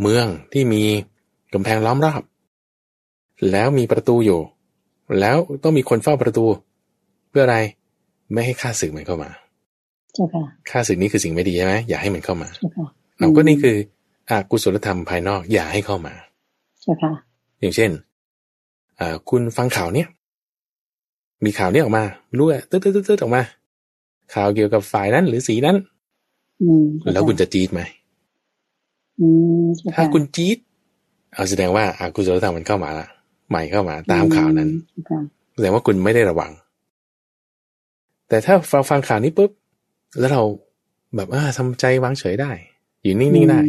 [0.00, 0.82] เมืองที่มี
[1.52, 2.22] กำแพงล้อมรอบ
[3.50, 4.40] แล้วมีประตูอยู่
[5.20, 6.44] แล้วต้องมีคนเฝ้าประตู
[7.28, 7.58] เพื่ออะไร
[8.32, 9.30] ไม่ให้ข้าศึกมันเข้ามา
[10.14, 12.86] เจ้าค่ะข้าศึกนี้คือสิ่งไม่ดีใช่ไหมอย่าให้มันเข้ามาเจ้าค่ะ
[13.20, 13.76] เอาก็นี่คือ
[14.30, 16.14] อากุศลธรรมภายนอกอย่าให้เข้ามา
[16.82, 17.12] เจ้าค่ะ
[17.60, 17.90] อย่างเช่น
[19.00, 20.08] อ่าคุณฟังข่าวเนี้ย
[21.44, 22.04] มีข่าวเนี้ยออกมา
[22.38, 23.42] รู้อะตึ๊ดตึ๊ดตึ๊ดตึ๊ดออกมา
[24.34, 25.76] ข่าวเกี่ยวกับฝ่ายนั้นหรือสีนั้น
[26.62, 27.80] อืมแล้วคุณจะจี๊ดไหม
[29.20, 29.26] อื
[29.62, 30.58] มเจ้าถ้าค่ะคุณจี๊ด
[31.34, 33.06] เอาแสดงว่าอากุศลธรรมมันเข้ามาละ
[33.48, 35.20] ใหม่เข้ามาตามข่าวนั้นเจ้าค่ะ
[35.54, 36.50] แสดงว่าคุณไม่ได้ระวัง
[38.28, 39.50] แต่ถ้าฟังฟังข่าวนี้ปุ๊บ
[40.18, 40.42] แล้วเรา
[41.16, 42.50] แบบอ่าทำใจวางเฉยได้
[43.02, 43.60] อยู่นิ่งๆได้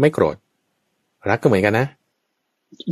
[0.00, 0.36] ไม่โกรธ
[1.30, 1.86] รักก็เหมือนกันนะ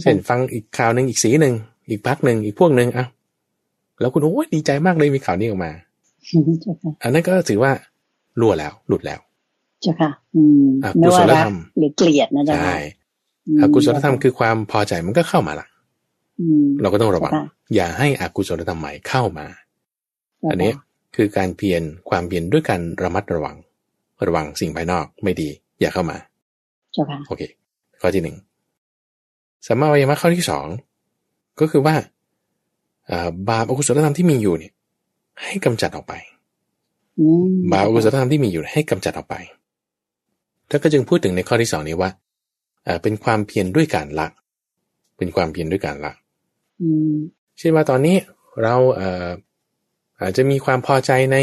[0.02, 1.54] เช่นฟังอีกข่าวหนึ่งอีกสีหนึ่ง
[1.90, 3.06] อีกพักหนึ่งอีกพวกหนึ่งอะ
[4.00, 5.72] แล้วคุณโอ้ยดีใจมากเลยมีข่าวนี้ออกมา
[6.62, 7.72] เจ้าค่ะอันนั้นก็ถือว่า
[8.40, 9.20] รั่วแล้ว หลุดแล้ว
[9.82, 12.76] เจ้าค่ะ อืมอะไม่ว่ากุศลรักธรรมหรือเกลียดนะเจ้าใช่
[13.58, 15.66] ค่ะอกุศลธรรมคือความพอใจมันก็เข้ามาละ
[16.66, 19.46] มเราก็ต้องระวังเจ้าค่ะอย่าให้อกุศลธรรมใหม่เข้ามา
[20.50, 20.72] อันนี้
[21.16, 23.56] คือการเพียรความเพียรด้วยการระมัดระวัง
[24.26, 25.50] ระวังสิ่งภายนอกไม่ดี
[25.80, 26.16] อย่าเข้ามา
[26.92, 27.42] เจ้าค่ะโอเค
[28.00, 28.36] ข้อที่หนึ่ง
[29.66, 30.66] สัมมาวิยามะข้อที่สอง
[31.60, 31.94] ก็คือว่า
[33.10, 34.72] อ่าบาปอกุศลธรรมที่มีอยู่เนี่ย
[35.42, 36.14] ให้กำจัดออกไป
[37.18, 39.34] อืมบาปอกุศลธรรมที่มีอยู่ให้กำจัดออกไป
[40.68, 42.10] ท่านก็จึงพูดถึงในข้อที่สองนี้ว่า
[42.86, 44.28] อ่าเป็นความเพียรด้วยการละ
[45.18, 46.12] เป็นความเพียรด้วยการละ
[46.80, 47.14] อืม
[47.58, 48.16] เช่นว่าตอนนี้
[48.62, 49.28] เราเอ่อ
[50.20, 51.36] อาจจะมีความพอใจใน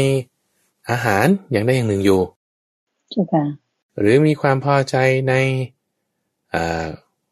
[0.90, 2.20] อาหารอย่างใดอย่างหนึ่งอยู่
[3.10, 3.44] เจ้าค่ะ
[4.00, 4.96] หรือมีความพอใจ
[5.28, 5.34] ใน
[6.54, 6.86] อ่า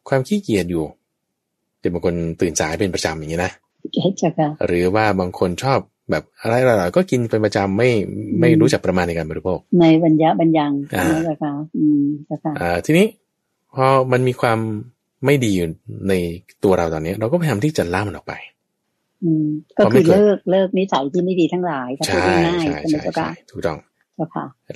[0.08, 0.84] ความขี้เกียจอยู่
[1.80, 3.52] แต่บางคนตื่นสายเป็นประจำอย่างนี้นะ
[3.92, 5.78] เจ้าค่ะหรือว่าบางคนชอบ
[6.10, 7.90] แบบอะไรอร่อยๆก็กินเป็นประจำไม่
[8.40, 13.06] ไม่รู้จักประมาณในการบริโภค ในบรรยะบรรยังอ่าเจ้าค่ะอืมเจ้าค่ะอ่าทีนี้
[13.74, 14.58] พอมันมีความ
[15.26, 15.68] ไม่ดีอยู่
[16.08, 16.12] ใน
[16.64, 18.34] ตัวเราตอนนี้ เราก็พยายามที่จะละมันออกไป
[19.24, 19.46] อืม
[19.76, 23.93] ก็เพราะไม่คือเกิดเลิกเลิกนิสัยที่ไม่ดีทั้งหลายก็พูดใช่ง่ายใช่ๆใช่ไหมใช่เจ้าใช่ค่ะถูกต้องเจ้าค่ะ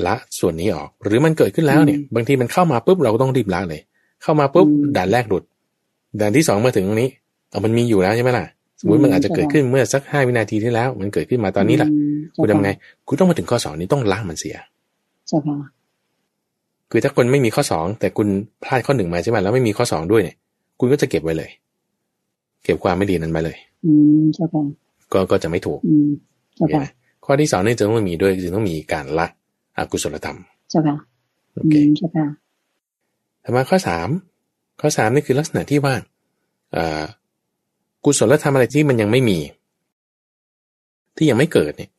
[0.06, 3.80] ละส่วนนี้ออก หรือมันเกิดขึ้นแล้วเนี่ยอืมบางทีมันเข้ามาปุ๊บเราก็ต้องรีบละเลย
[4.22, 5.42] เข้ามาปุ๊บอืมด่านแรกหลุด
[6.20, 7.10] ด่านที่สองมาถึงตรงนี้
[7.50, 8.44] เอามันมีอยู่แล้วใช่ไหมล่ะ
[8.80, 12.70] สมมติมันอาจจะเกิดขึ้นเมื่อสักห้าวินาทีที่แล้ว มันเกิดขึ้นมาตอนนี้แหละอืมคุณทำไง
[13.08, 14.56] คุณต้องมาถึงข้อสองนี้ต้องล้างมันเสีย
[15.28, 15.56] เจ้าค่ะ
[16.90, 18.28] คือถ้าคนไม่มีข้อสองแต่คุณ
[18.64, 20.36] พลาดข้อหนึ่งมาใช่ไหมแล้วไม่มีข้อสองด้วยเนี่ย
[20.80, 21.50] คุณก็จะเก็บไว้เลย
[22.64, 24.62] เก็บความไม่ดีนั้นไว้เลย อืมเจ้าค่ะ
[25.12, 26.08] ก็ก็จะไม่ถูกอืม
[26.56, 26.86] เจ้าเห็นค่ะไหม
[27.28, 29.26] ข้อที่สองเนี่ยจะต้องมีด้วยคือต้องมีการละ
[29.78, 30.38] อกุศลธรรม
[30.70, 30.96] เจ้าค่ะ
[31.54, 32.26] โออืเคมเจ้าค่ะ
[33.44, 34.08] ถัดมาข้อสาม
[34.80, 35.94] ข้อสามนี่คือลักษณะที่ว่า
[36.72, 37.02] เอ่อ
[38.04, 39.38] กุศลธรรมอะไรที่มันยังไม่มี
[41.16, 41.90] ที่ยังไม่เกิดเนี่ย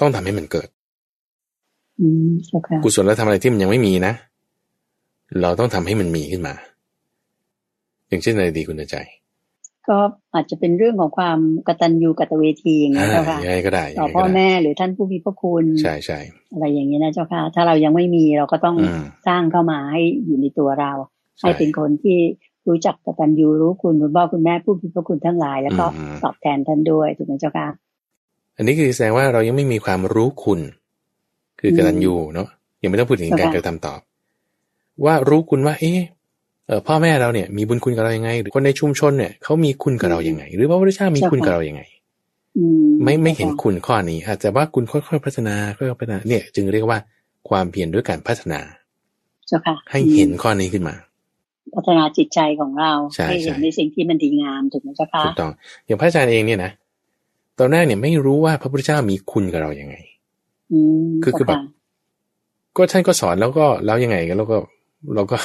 [0.00, 0.68] ต้องทำให้มันเกิด
[1.98, 4.14] อืมเจ้าค่ะกุศลธรรมอะไรที่มันยังไม่มีนะ
[5.42, 6.54] เราต้องทำให้มันมีขึ้นมา
[8.08, 8.96] อย่างเช่นอะไรดีคุณใจ
[9.88, 9.98] ก็
[10.34, 16.18] อาจจะเป็นเรื่องของความกตัญญูกตเวทีอย่างนี้อ่ายเจ้าค่ะยังไงก็ได้ยัต่องไงพ่อก็ได้แม่หรือท่านผู้มีพระคุณใช่ใช่
[16.52, 20.92] อะไรอย่างนี้นะเจ้าค่ะ ถ้าเรายังไม่มีเราก็ต้องอืมสร้างเข้ามาให้อยู่ในตัวเรา
[21.38, 22.18] ใช่ให้เป็นคนที่
[22.68, 27.68] รู้จักกตัญญูรู้คุณคุณพ่อคุณแม่ผู้มีพระคุณทั้งหลาย แล้วก็อืมตอบแทนท่านด้วยถูกไหมเจ้าค่ะ
[28.56, 30.60] อันนี้คือแสดงว่าเรายังไม่มีความรู้คุณ
[31.60, 32.48] คือมกตัญญูเนาะ
[32.82, 34.00] ยังไม่ต้องพูดถึงเจ้าการค่ะกระทำตอบ
[35.04, 36.15] ว่ารู้คุณว่า เอ๊ะเออ
[36.86, 41.82] พ่อแม่เราเนี่ยมีบุญคุณกับเรายังไง หรือคนในชุมชนเนี่ยเขามีคุณกับเรายังไง หรือพระพุทธเจ้ามีคุณกับเรายังไง
[42.58, 46.98] อืมไม่ไม่เห็นจ้าค่ะคุณข้อนี้ อาจจะว่าคุณค่อยๆพัฒนาค่อยๆพัฒนาเนี่ย จึงเรียกว่า
[47.48, 48.60] ความเพียรด้วยการพัฒนา
[49.48, 50.94] เจ้าค่ะให้เห็นข้อนี้ขึ้นมา
[51.76, 55.50] พัฒนาจิตใจของเราใช่ให้เห็นใช่ในสิ่งที่มันดีงามถูกไหมเจ้าค่ะถูกต้อง
[55.86, 56.70] อย่างพระอาจารย์เองเนี่ยนะ
[57.58, 59.96] ตอนแรกเนี่ยไม่รู้ว่าพระพุทธเจ้ามีคุณกับเรายังไง
[60.72, 61.74] อืมคือคือแบบเจ้าะ
[62.76, 64.56] ก็ท่านก็สอนแล้วก็แล้วยังไงกันแล้วก็
[65.14, 65.38] เราก็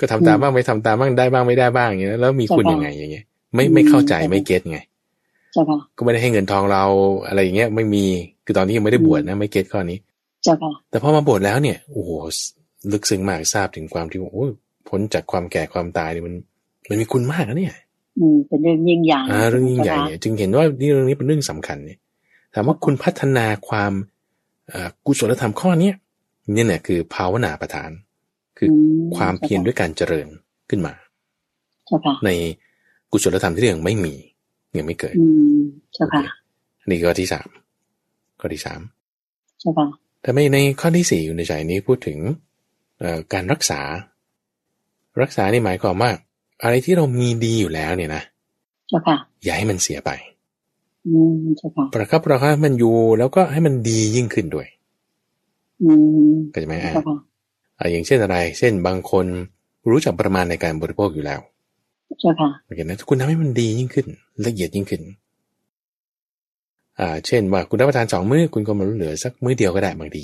[0.00, 3.24] ก็ทำตามบ้างไม่ทำตามบ้างได้บ้างไม่ได้บ้างอย่างเงี้ยแล้วมีคุณยังไงอย่างเงี้ย
[3.54, 4.78] ไม่ไม่เข้าใจไม่เก็ตไง
[5.52, 6.84] เจ้าค่ะก็ไม่ได้ให้เงินทองเรา
[7.26, 8.04] อะไรอย่างเงี้ยไม่มี
[8.44, 9.98] คือตอนนี้ยังไม่ได้บวชนะไม่เก็ตข้อนี้
[10.44, 12.10] เจ้าค่ะแต่พอมาบวชแล้วเนี่ยโอ้โห
[12.92, 14.50] ลึกซึ้งมากทราบถึงความที่ว่าโอ้ย
[14.88, 16.34] พ้นจากความแก่ความตายเนี่ยมัน
[16.88, 17.74] มันมีคุณมากนะเนี่ย
[18.18, 21.98] อืมเป็นเรื่องยิ่งใหญ่อ่าเรื่องยิ่งใหญ่เจ้าค่ะเนี่ยจึงเห็นว่านี่เรื่องนี้เป็นเรื่องสำคัญเนี่ย
[22.54, 23.92] ถามว่าคุณพัฒนาความ
[24.68, 25.94] เอ่อกุศลธรรมข้อเนี้ย
[26.54, 27.90] เนี่ยเนี่ยคือภาวนาประธาน
[28.58, 28.72] คืออ
[29.06, 30.28] มความเพียรด้วยการเจริญ
[30.70, 30.94] ขึ้นมา
[31.86, 32.30] เจ้าค่ะใน
[33.12, 34.14] กุศลธรรมที่ยังไม่มี
[34.78, 35.26] ยังไม่เกิดอื
[35.56, 35.60] ม
[35.94, 36.22] เจ้าค่ะ
[36.80, 37.48] อันนี่ข้อที่สาม
[38.40, 38.80] ข้อที่สาม
[39.60, 39.86] เจ้าค่ะ
[40.22, 42.18] แต่ไม่ในข้อที่สี่อยู่ในใจนี้พูดถึง
[43.00, 43.80] เอ่อการรักษา
[45.22, 46.10] รักษานี่หมายความว่า
[46.62, 48.22] อะไรที่เรามีดีอยู่แล้วเนี่ยนะ
[48.88, 50.10] เจ้าค่ะอย่าให้มันเสียไป
[51.06, 54.66] อืมเจ้าค่ะประคับประคับให้มันอยู่แล้วก็ให้มันดียิ่งขึ้นด้วย
[55.82, 55.90] อื
[56.30, 57.16] มก็จะไหมอ่าเจ้าค่ะ
[57.78, 59.26] อ่าอย่างเช่นอะไร เช่นบางคน
[59.90, 61.40] รู้จักประมาณในการบริโภคอยู่แล้ว
[62.20, 64.06] เจ้าค่ะโอเคนะคุณทำให้มันดียิ่งขึ้น
[64.46, 65.02] ละเอียดยิ่งขึ้น
[66.98, 70.22] อ่า เช่นว่าคุณรับประทานสองมื้อคุณก็มาเหลือสักมื้อเดียวก็ได้บางที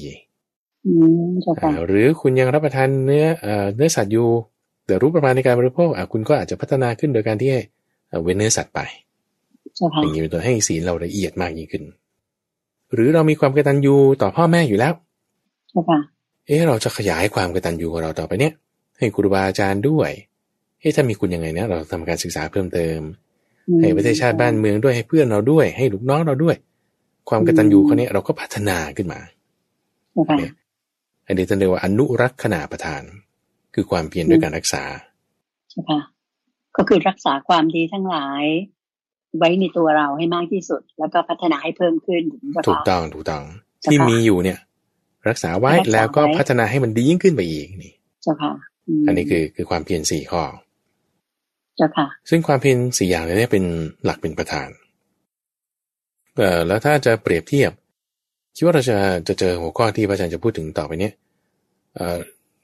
[0.87, 0.93] อื
[1.29, 4.29] มเจ้าอ่าค่ะหรือคุณยังรับประทานเนื้อเอ่อเนื้อสัตว์อยู่
[4.87, 7.61] แต่รู้ประมาณในการบริโภคอ่าคุณก็อาจจะพัฒนาขึ้นโดยการที่ให้
[8.09, 8.81] เอ่อเว้นเนื้อสัตว์ไป
[9.77, 11.85] เจ้าค่ะอย่างนี้เป็นตัวให้ศีลเราละเอียดมากยิ่งขึ้น
[12.93, 14.93] หรือเรามีความกตัญญูต่อพ่อแม่อยู่แล้ว
[16.53, 18.53] เจ้าค่ะเอ๊ะเราจะขยายความกตัญญูของเราต่อไปเนี่ย
[18.99, 20.11] ให้ครูบาอาจารย์ด้วย
[20.81, 22.99] เอ๊ะถ้ามีคุณยังไงนะเราทำการศึกษาเพิ่มเติม
[23.69, 26.57] อืมให้ประเทศชาติบ้านเมืองด้วยให้เพื่อนเราด้วย ให้ลูกน้องเราด้วย
[27.29, 29.21] ความกตัญญูเขาเนี้ยเราก็พัฒนาขึ้นมา
[30.13, 30.39] เจ้าค่ะ
[31.27, 33.03] อันนี้ท่านเรียกว่าอนุรักษณาประทาน
[33.75, 34.83] คือความเพียรด้วยการรักษา
[35.71, 36.01] เจ้าค่ะ
[36.77, 38.45] ก็คือรักษาความดีทั้งหลาย
[39.39, 42.23] ไว้ในตัวเราให้มากที่สุด แล้วก็พัฒนาให้เพิ่มขึ้น
[42.53, 43.43] เจ้าถูกค่ะต้องถูกต้อง
[43.81, 44.59] เจ้าค่ะที่มีอยู่เนี่ย
[45.29, 47.93] รักษาไว้รักษาแล้วก็ไว้พัฒนาให้มันดียิ่งขึ้นไปอีกนี่
[48.23, 48.53] เจ้าค่ะ
[49.07, 50.43] มอันนี้คือคือความเพียรสี่ข้อ
[51.77, 53.65] เจ้าค่ะ ซึ่งความเพียรสี่อย่างเนี่ยเป็น
[54.05, 54.69] หลักเป็นประธาน
[56.37, 57.73] เอ่อแล้วถ้าจะเปรียบเทียบ
[58.57, 58.99] คิดว่าเราจะ
[59.29, 61.15] จะเจอหัวข้อที่พระอาจารย์จะพูดถึงต่อไปเนี้ย
[61.97, 62.19] เอ่อ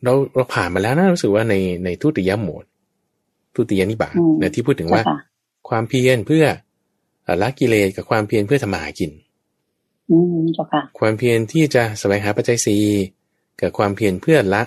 [0.04, 1.54] เราเราผ่านมาแล้วนะรู้สึกว่าใน
[1.84, 2.64] ในทุติยโหมด
[3.56, 5.16] ทุติยนิบาตอืมนะที่พูดถึงเจ้าว่าค่ะ
[5.68, 6.44] ความเพียรเพื่อ
[7.24, 9.10] เอ่อละกิเลสกับความเพียรเพื่อทำมาหากิน
[10.10, 12.76] อืมเจ้าค่ะ ความเพียรที่จะแสวงหาปัจจัยสี
[13.60, 14.62] กับความเพียรเพื่อละ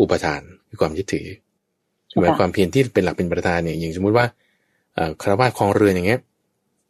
[0.00, 1.26] อุปทานคือความยึดถือ
[2.20, 4.26] หมายความเพียรที่เป็นหลักเป็นประธานเนี่ยอย่างสมมุติว่า
[4.94, 6.20] เอ่อคารวะครองเรือนอย่างเงี้ย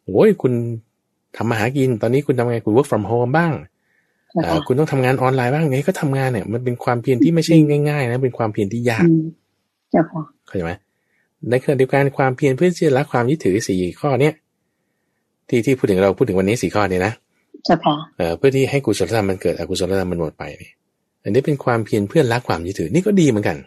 [0.05, 0.53] โอ้ยคุณ
[1.35, 3.53] ทำมาหากินตอนนี้คุณทำไงคุณ work from home บ้าง
[4.31, 7.55] เจ้าเอ่ค่ะอคุณต้องทำงานออนไลน์บ้างไงก็ทำงานเนี่ยมันเป็นความเพียรที่ไม่ใช่
[7.89, 9.23] ง่ายๆนะเป็นความเพียรที่ยากอืม
[9.91, 10.71] เจ้าค่ะเข้าใจไหม
[11.49, 14.33] ในขณะเดียวกันความเพียรเพื่อที่จะละความยึดถือสี่ข้อเนี้ย
[15.47, 17.13] ที่ที่พูดถึงเราพูดถึงวันนี้สี่ข้อเนี่ยนะ
[17.65, 20.73] เจ้าค่ะเอ่อเพื่อที่ให้กุศลธรรมมันเกิดอกุศลธรรมมันหมดไปเนี่ย
[21.23, 23.57] อันนี้เป็นความเพียรเพื่อละความยึดถือนี่ก็ดีเหมือนกัน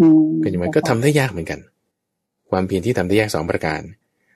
[0.00, 1.60] อืมเข้าใจไหมก็ทำได้ยากเหมือนกัน
[2.50, 3.80] ความเพียรที่ทำได้ยากสองประการ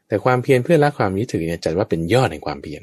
[0.08, 2.82] แต่ความเพียรเพื่อละความยึดถือเนี่ยจัดว่าเป็นยอดแห่งความเพียร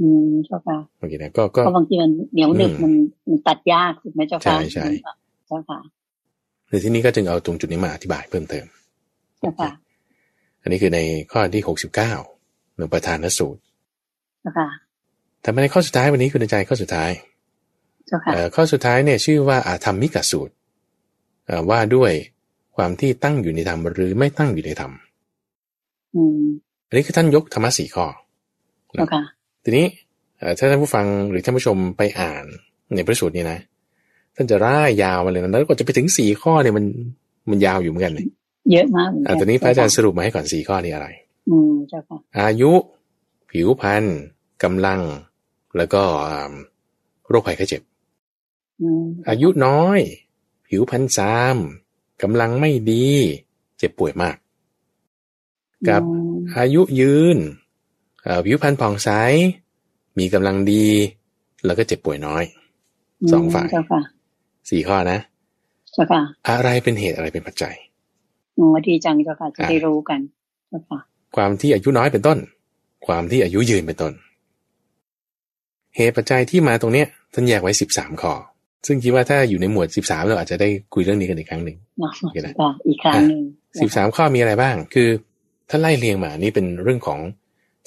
[0.00, 2.92] อืมเจ้าค่ะโอเคนะก็ก็เพราะบางทีมันเหนียวหนึบอืมมัน
[3.28, 4.86] มันตัดยากถูกไหมเจ้าค่ะใช่ใช่
[5.48, 5.78] เจ้าค่ะ
[6.68, 8.66] ในที่นี้ก็จึงเอาตรงจุดนี้มาอธิบายเพิ่มเติม
[9.40, 9.70] เจ้าค่ะ
[10.62, 11.00] อันนี้คือใน
[11.32, 12.12] ข้อที่หกสิบเก้า
[12.76, 13.60] หนึ่งประธานสูตร
[14.40, 14.68] เจ้าค่ะ
[15.44, 17.10] ทำมาในข้อสุดท้ายวันนี้คือในใจข้อสุดท้าย
[18.06, 20.54] เจ้าค่ะเอ่อข้อสุดท้ายเนี่ยชื่อว่าอาธรรมิกสูตร
[21.46, 22.12] เอ่อว่าด้วย
[22.76, 24.92] ความที่ตั้งอยู่ในธรรมหรือไม่ตั้งอยู่ในธรรม
[26.16, 26.42] อืม
[26.88, 28.06] อันนี้คือท่านยกธรรมะสี่ข้อ
[28.92, 29.22] เจ้าค่ะ
[29.64, 29.86] ทีนี้
[30.38, 32.44] เอ่อถ้าท่านผู้ฟังหรือท่านผู้ชมไปอ่าน
[32.94, 33.58] ในพระสูตรนี้นะ
[34.34, 36.84] ท่านจะร่ายยาวมาเลยนะแล้วก็จะไปถึงสี่ข้อเนี่ยมัน
[37.50, 38.26] มันยาวอยู่เหมือนกันเลย
[38.72, 41.08] เยอะมากเหมือนอะกัตอนนี้พระอาจารย์สรุปมาให้ก่อนสี่ข้อนี้อะไร
[41.50, 42.72] อืมเจ้าค่ะอายุ
[43.50, 44.04] ผิวพรรณ
[44.62, 45.00] กำลัง
[45.76, 46.52] แล้วก็อ่า
[47.28, 47.82] โรคภัยไข้เจ็บ
[48.80, 50.00] อืมอายุน้อย
[50.68, 51.56] ผิวพรรณซาม
[52.22, 53.08] กำลังไม่ดี
[53.78, 54.36] เจ็บป่วยมาก
[55.88, 57.36] กับอืมอายุยืน
[58.22, 59.08] เอ่อผิวพรรณผ่องใส
[60.18, 60.86] มีกำลังดี
[61.64, 62.44] แล้วก็เจ็บป่วยน้อย
[63.32, 64.00] สองฝ่ายเจ้าค่ะ
[64.70, 65.18] สี่ข้อนะ
[65.92, 67.74] เจ้าค่ะอะไรเป็นเหตุอะไรเป็นปัจจัย
[68.54, 70.20] โอ้ดีจังเจ้าค่ะจะอ่าได้รู้กัน
[70.68, 70.98] เจ้าค่ะ
[71.36, 72.38] ความที่อายุน้อยเป็นต้น
[73.06, 74.12] ความที่อายุยืนเป็นต้น
[75.96, 78.32] เหตุปัจจัยที่มาตรงเนี้ยท่านแยกไว้สิบสามข้อ
[78.86, 83.40] ซึ่งคิดว่าถ้าอยู่ในหมวดสิบสามเราอาจจะได้คุยเรื่องนี้กันอีกครั้งหนึ่งเนาะโอเคนะค่ะอีกครั้งหนึ่ง
[83.80, 85.08] สิบสามข้อมีอะไรบ้าง คือ
[85.70, 87.18] ถ้าไล่เรียงมานี่เป็นเรื่องของ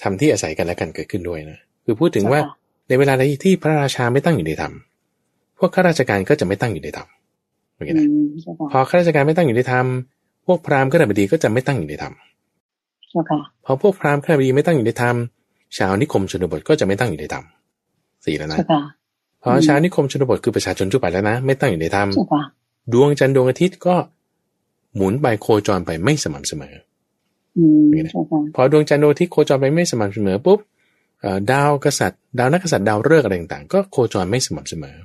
[0.02, 2.40] ธรรมที่อาศัยกันและกันเกิดขึ้นด้วยนะคือพูดถึงว่า
[2.88, 4.74] ในเวลาใดที่พระราชาไม่ตั้งอยู่ในธรรม
[5.58, 7.08] พวกข้าราชการก็จะไม่ตั้งอยู่ในธรรม
[7.76, 9.86] โอเคอืนะมเจ้าค่ะพอข้าราชการไม่ตั้งอยู่ในธรรม
[10.46, 12.14] พวกพราหมณ์ก็ระบดีก็จะไม่ตั้งอยู่ในธรรม
[13.10, 15.16] เจ้าค่ะพอพวกพราหมณ์ข้าราบดีไม่ตั้งอยู่ในธรรม
[15.78, 17.44] ชาวนิคมชนบทก็จะไม่ตั้งอยู่ในธรรม
[18.26, 18.82] สี่แล้วนะเจ้าค่ะ
[19.44, 22.42] พอชาวนิคมชนบทคือประชาชนทั่วไปแล้วนะ ไม่ตั้งอยู่ในธรรมเจ้าค่ะ
[22.94, 23.96] ดวงจันทร์ดวงอาทิตย์ก็
[24.96, 26.76] หมุนไปโคจรไปไม่สม่ำเสมอ
[27.58, 30.60] อืมนี่นะเจ้าค่ะพอดวงจันทร์ดวงอาทิตย์โคจรไปไม่สม่ำเสมอปุ๊บ
[31.22, 34.96] เอ่อดาวกษัตริย์ ดาวนักกษัตริย์ดาวฤกษ์อะไรต่างๆ ก็โคจรไม่สม่ำเสมอ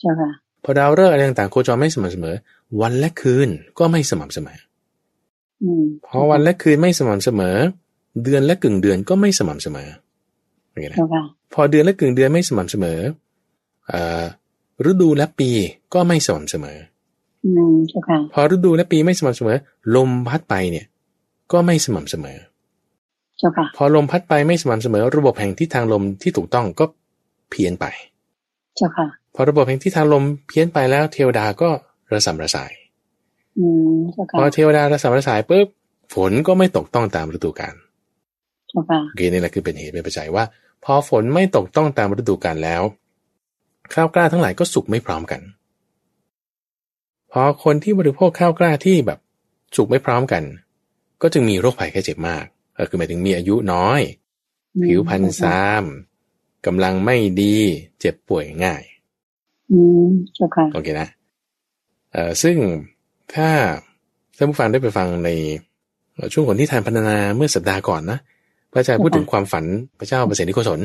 [0.00, 0.30] เจ้าค่ะ
[0.64, 2.34] พอดาวฤกษ์อะไรต่างๆ โคจรไม่สม่ำเสมอ
[2.80, 4.58] วันและคืนก็ไม่สม่ำเสมอ
[5.62, 7.56] อืมพอวันและคืนไม่สม่ำเสมอ
[8.24, 9.88] เดือนและกึ่งเดือนก็ไม่สม่ำเสมอ
[10.68, 11.22] โอเคนะเจ้าค่ะ
[11.52, 13.00] พอเดือนและกึ่งเดือนไม่สม่ำเสมอ
[13.88, 14.24] เอ่อ
[14.90, 15.50] ฤดูและปี
[15.94, 16.78] ก็ไม่สม่ำเสมอ
[17.44, 19.56] อืมเจ้าค่ะพอฤดูและปีไม่สม่ำเสมอ
[19.96, 20.86] ลมพัดไปเนี่ย
[21.52, 22.38] ก็ไม่สม่ำเสมอ
[23.38, 26.84] เจ้าค่ะพอลมพัดไปไม่สม่ำเสมอ ระบบแห่งทิศทางลมที่ถูกต้องก็
[27.50, 27.86] เพี้ยนไป
[28.76, 31.70] เจ้าค่ะพอระบบแห่งทิศทางลมเพี้ยนไปแล้ว เทวดาก็
[32.12, 32.72] ระสำระสาย
[33.58, 35.66] อืมเจ้าพค่ะอเทวดาระสำระสายปุ๊บ
[36.14, 37.74] ฝนก็ไม่ตกต้องตามฤดูกาล
[38.68, 40.44] เจ้าค่ะโอเคนี่แหละคือเป็นเหตุเป็นปัจจัยว่า
[40.84, 42.82] พอฝนไม่ตกต้องตามฤดูกาลแล้ว
[43.94, 45.40] ข้าวกล้าทั้งหลายก็สุกไม่พร้อมกัน
[47.32, 49.18] พอคนที่บริโภคข้าวกล้าที่แบบ
[49.76, 50.42] สุกไม่พร้อมกัน
[51.22, 52.44] ก็จึงมีโรคภัยแค่เจ็บมาก
[52.78, 54.00] ก็คือหมายถึงมีอายุน้อย
[54.84, 55.84] ผิวพรรณซาม
[56.66, 57.56] กำลังไม่ดี
[58.00, 58.82] เจ็บป่วยง่าย
[59.70, 61.08] อืมเจ้าค่ะโอเคนะ
[62.12, 62.56] เอ่อซึ่ง
[63.34, 63.48] ถ้า
[64.36, 65.30] ท่านผู้ฟังได้ไปฟังใน
[66.32, 68.18] ช่วงก่อนที่ทานพันนาเมื่อสัปดาห์ก่อนนะ
[68.72, 69.64] พระอาจารย์พูดถึงความฝัน
[69.98, 70.80] พระเจ้าเปรตนิโกศล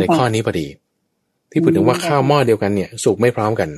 [0.00, 0.66] ในข้อนี้พอดี
[1.50, 3.68] ที่พูดถึงว่าข้าวหม้อเดียวกันเนี่ย สุกไม่พร้อมกัน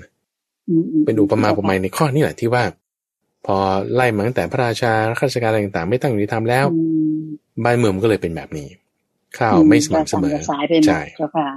[0.70, 2.64] อืมอืมเป็นอุปมาอุปไมยในข้อนี้แหละที่ว่า
[3.46, 3.56] พอ
[3.94, 6.82] ไล่มาตั้งแต่พระราชาข้าราชการอะไรต่างๆ ไม่ตั้งอยู่ในธรรมแล้วอื
[7.18, 7.24] ม
[7.64, 8.68] บ้านเมืองมันก็เลยเป็นแบบนี้
[9.38, 11.48] ข้าวไม่สม่ำเสมอระสายไปหมดใช่เจ้าค่ะ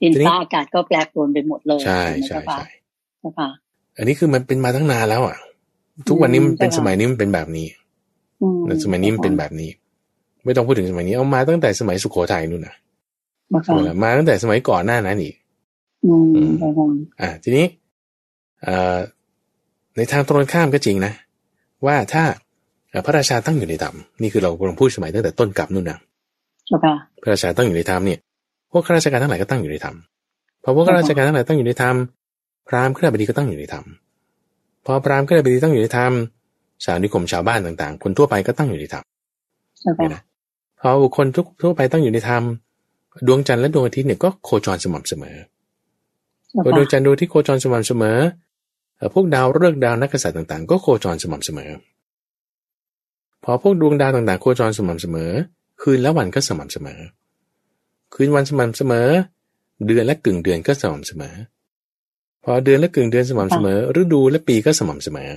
[0.00, 2.66] ดินทีนี้ฟ้าอากาศก็แปรปรวนไปหมดเลยใช่ไหมใช่เจ้าค่ะใช่
[3.18, 3.48] เจ้าค่ะ
[3.96, 5.36] อันนี้คือมันเป็นมาตั้งนานแล้วอะ
[6.08, 7.66] ทุกวันนี้มันเป็นใช่ค่ะสมัยนี้มันเป็นแบบนี้
[8.42, 9.70] อืมสมัยนี้มันเป็นแบบนี้
[10.48, 12.74] ไม่ต้องพูดถึงสมัยนี้เอามาตั้งแต่สมัยสุโขทัยนู่นนะ
[13.50, 15.34] เจ้าค่ะมาตั้งแต่สมัยก่อนหน้านั้นอีก
[16.06, 16.86] อืมอืมเจ้าค่ะ
[17.20, 17.66] อ่าทีนี้
[18.62, 18.96] เอ่อ
[19.96, 21.12] ในทางตรงกันข้ามก็จริงนะ
[21.86, 22.24] ว่าถ้า
[22.90, 25.98] เอ่อพระราชาตั้งอยู่ในธรรมนี่คือเรากำลังพูดสมัยตั้งแต่ต้นกลับนู่นนะ
[26.66, 28.18] เจ้าค่ะพระราชาตั้งอยู่ในธรรมเนี่ย
[28.72, 29.96] พวกข้าราชการทั้งหลายก็ตั้งอยู่ในธรรม
[30.62, 31.96] พอพวกข้าราชการทั้งหลายตั้งอยู่ในธรรม
[32.68, 33.84] พราหมณ์ข้าราบดีก็ตั้งอยู่ในธรรม
[34.84, 36.12] พอพราหมณ์ข้าราบดีตั้งอยู่ในธรรม
[36.84, 39.04] ชาวนิคมชาวบ้านต่างๆ คนทั่วไปก็ตั้งอยู่ในธรรม
[39.80, 40.22] เจ้าเนี่ยค่ะนะ
[40.80, 42.42] พอบุคคลทุกทั่วไปตั้งอยู่ในธรรม
[43.26, 45.36] ดวงจันทร์และดวงอาทิตย์เนี่ยก็โคจรสม่ำเสมอ
[46.48, 48.18] เจ้าพอดวงค่ะจันทร์ดวงอาที่โคจรสม่ำเสมอ
[48.96, 51.70] เอ่อพวกดาวฤกษ์ดาวนักกษัตริย์ต่างๆ ก็โคจรสม่ำเสมอ
[53.44, 55.30] พอพวกดวงดาวต่างๆ โคจรสม่ำเสมอ
[55.82, 57.00] คืนและวันก็สม่ำเสมอ
[58.14, 59.08] คืนวันสม่ำเสมอ
[59.86, 61.34] เดือนและกึ่งเดือนก็สม่ำเสมอ
[62.44, 65.30] พอเดือนและกึ่งเดือนสม่ำเสมอ ฤดูและปีก็สม่ำเสมอ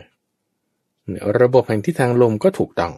[1.41, 2.93] ระบบแห่งทิศทางลมก็ถูกต้อง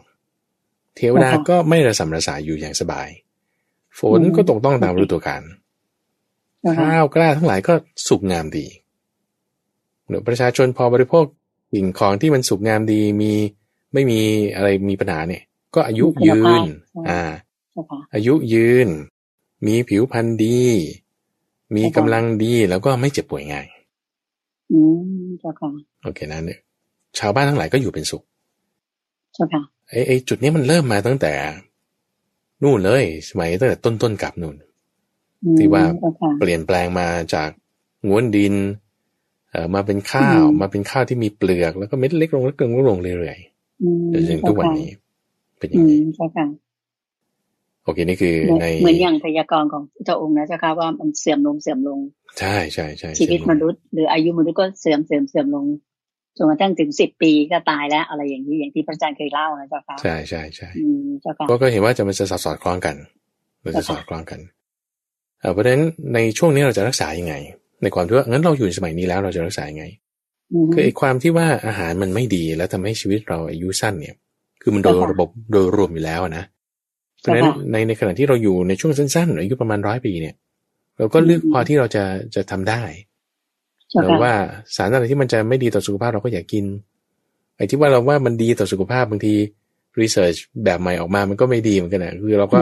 [0.96, 3.08] เทวดาก็ไม่ระสำระสายอยู่อย่างสบาย
[3.98, 5.42] ฝนก็ตกต้องตามฤดูกาล
[6.76, 7.74] ข้าวกล้าทั้งหลายก็
[8.08, 8.66] สุกงามดี
[10.08, 11.24] เดี๋ยวประชาชนพอบริโภค
[11.72, 13.32] สิ่งของที่มันสุกงามดีมี
[13.92, 14.20] ไม่มี
[14.54, 15.42] อะไรมีปัญหาเนี่ย
[15.74, 16.62] ก็อายุยืน
[17.08, 17.20] อ่า
[18.14, 18.88] อายุยืน
[19.66, 20.62] มีผิวพรรณดี
[21.76, 23.66] มีกำลังดีแล้วก็ไม่เจ็บป่วยง่าย
[24.72, 24.80] อื
[25.26, 25.70] มเจ้าค่ะ
[26.02, 26.60] โอเคนะเนี่ย
[27.18, 28.22] ชาวบ้านทั้งหลายก็อยู่เป็นสุข
[29.34, 29.62] เจ้าค่ะ
[29.94, 31.32] ไอ้ไอ้จุดนี้มันเริ่มมาตั้งแต่
[32.62, 34.56] นู่นเลย สมัยตั้งแต่ต้นต้นกับนู่น
[35.58, 35.82] ที่ว่า
[36.38, 37.50] เปลี่ยนแปลงมาจาก
[38.06, 38.54] ง้วนดิน
[39.50, 44.88] เอ่อมาเป็นข้าวมาเป็นข้าวที่มีเปลือกแล้วก็เม็ดเล็กลงเล็กลงลงเรื่อยๆจนถึงทุกวันนี้
[45.58, 46.46] เป็นอย่างนี้ใช่ค่ะ
[47.84, 51.98] โอเคนี่คือในเหมือนอย่างพยากรณ์ของเจ้าองค์นะเจ้าค่ะว่ามันเสื่อมลงเสื่อมลง
[52.38, 55.64] ใช่ใช่ใช่ชีวิตมนุษย์หรืออายุมนุษย์ก็เสื่อมเสื่อมเสื่อมลง
[56.36, 60.68] จนกระทั่งถึงสิบปีก็ตายแล้วอะไรอย่างนี้อย่างที่พระอาจารย์เคยเล่านะเจ้าค่ะใช่ใช่ใช่
[61.22, 62.96] เจ้าค่ะก็เห็นว่าจะมันจะสอดคล้องกัน
[63.64, 64.40] มันจะสอดคล้องกัน
[65.52, 67.34] เพราะฉะนั้นในช่วงนี้เราจะรักษายังไง
[67.82, 69.84] ในความที่ว่างั้นเราอยู่ในสมัยนี้แล้วเราจะรักษายังไง
[70.72, 74.14] คือไอ้ความที่ว่าอาหารมันไม่ดีแล้วทำให้ชีวิตเราอายุสั้นเนี่ย
[74.62, 76.44] คือมันโดยระบบโดยรวมอยู่แล้วนะ
[77.20, 80.34] เพราะฉะนั้นในในขณะที่เราอยู่ในช่วงสั้นๆอายุประมาณร้อยปีเนี่ย
[80.96, 82.04] เราก็เลือกพอที่เราจะ
[82.34, 82.82] จะทำได้
[84.02, 84.34] เราว่า
[84.76, 86.64] สารอะไรที่มันจะไม่ดีต่อสุขภาพเราก็อย่ากิน
[87.56, 89.34] ไอ้ที่ว่าเราว่ามันดีต่อสุขภาพบางที
[90.00, 90.34] รีเสิร์ช
[90.64, 92.58] แบบใหม่ออกมามันก็ไม่ดีเหมือนกันนะคือเราก็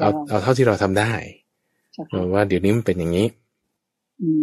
[0.00, 1.12] เอาเอาเท่าที่เราทำได้
[2.34, 3.26] ว่าเดี๋ยวนี้มันเป็นอย่างนี้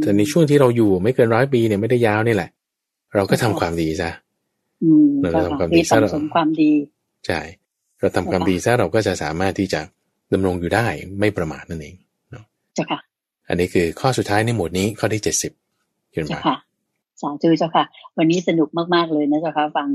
[0.01, 2.49] แต่ในช่วงที่เราอยู่ไม่เกินร้อยปีเนี่ยไม่ได้ยาวนี่แหละ
[3.15, 4.11] เราก็ทำความดีซะ
[5.21, 6.71] เราทำความดีซะเราความดี
[7.27, 7.39] ใช่
[7.99, 9.82] เราทำความดีซะเราก็จะสามารถที่จะ
[10.34, 10.86] ดำรงอยู่ได้
[11.19, 11.95] ไม่ประมาทนั่นเอง
[12.32, 12.45] เนาะ
[12.77, 12.99] จ้ะค่ะ
[13.49, 15.51] อันนี้คือข้อสุดท้ายในหมวดนี้ข้อที่เจ็ดสิบ
[16.12, 16.55] เจ้าค่ะ
[17.22, 17.86] สาธุเจ้าค่ะ
[18.18, 19.89] วันนี้สนุกมาก ๆ เลยนะเจ้าค่ะ ฟัง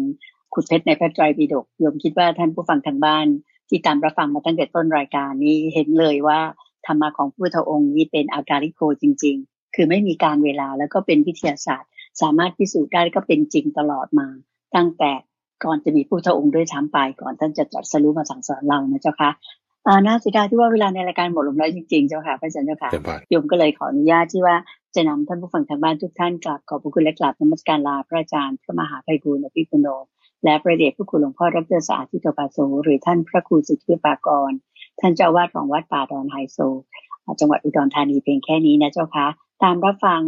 [0.55, 3.27] ขุดเพชรในพระไตรปิฎกโยมคิดว่าท่านผู้ฟังทางบ้าน
[3.69, 6.41] ที่ตามรับฟังมาตั้งแต่ต้นรายการนี้เห็นเลยว่า
[6.87, 11.91] ธรรมะของพุทธองค์นี้เป็นอกาลิโกจริง ๆ คือไม่มีกาลเวลาแล้วก็เป็นวิทยาศาสตร์
[12.23, 14.29] สามารถพิสูจน์ได้ก็เป็นจริงตลอดมา
[14.77, 15.13] ตั้งแต่
[15.65, 19.31] ก่อนจะมีพุทธองค์ด้วยซ้ำไปก่อนท่านจะตรัสรู้มาสั่งสอนเรานะเจ้าค่ะ
[19.87, 22.91] อ่าน่าเสียดายที่ว่าเวลาในรายการหมดลงแล้วจริงๆ เจ้าค่ะพระอาจารย์เจ้าค่ะ
[23.31, 24.57] โยมก็เลยขออนุญาตที่ว่า
[24.95, 29.89] จะนำท่านผู้ฟังทางบ้านทุกท่านกราบขอบพระคุณและกราบนมัสการลาพระอาจารย์ พระมหาไพบูลย์ อภิปุณโณ
[30.45, 34.53] และพระเดชพระคุณหลวงพ่อรัตเตอร์สาธิตปาโสหรือท่านพระครูสิทธิปากร
[35.01, 36.59] ท่านเจ้าวาดของวัดป่าดอนไฮโซ
[37.41, 39.27] จังหวัดอุดรธานีเพียงแค่นี้นะเจ้าคะ
[39.63, 40.21] ตามรับฟัง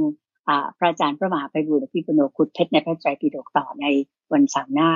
[0.78, 3.84] พระอาจารย์พระมหาไพบูลอภิปุโนคุดเพชรในพระไตรปิฎกต่อใน
[4.32, 4.90] วันเสาร์หน้า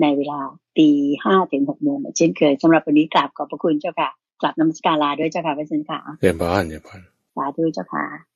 [0.00, 0.40] ในเวลา
[0.78, 0.88] ตี
[1.24, 7.00] ห้าถึงหกโมงเช่นเคยสำหรับวันนี้กราบขอบพระคุณเจ้าค่ะกลับนมัสการลาด้วยเจ้าค่ะพระเจ้าค่ะเรียนพรเรียนพร
[7.36, 8.31] สาธุเจ้าค่ะ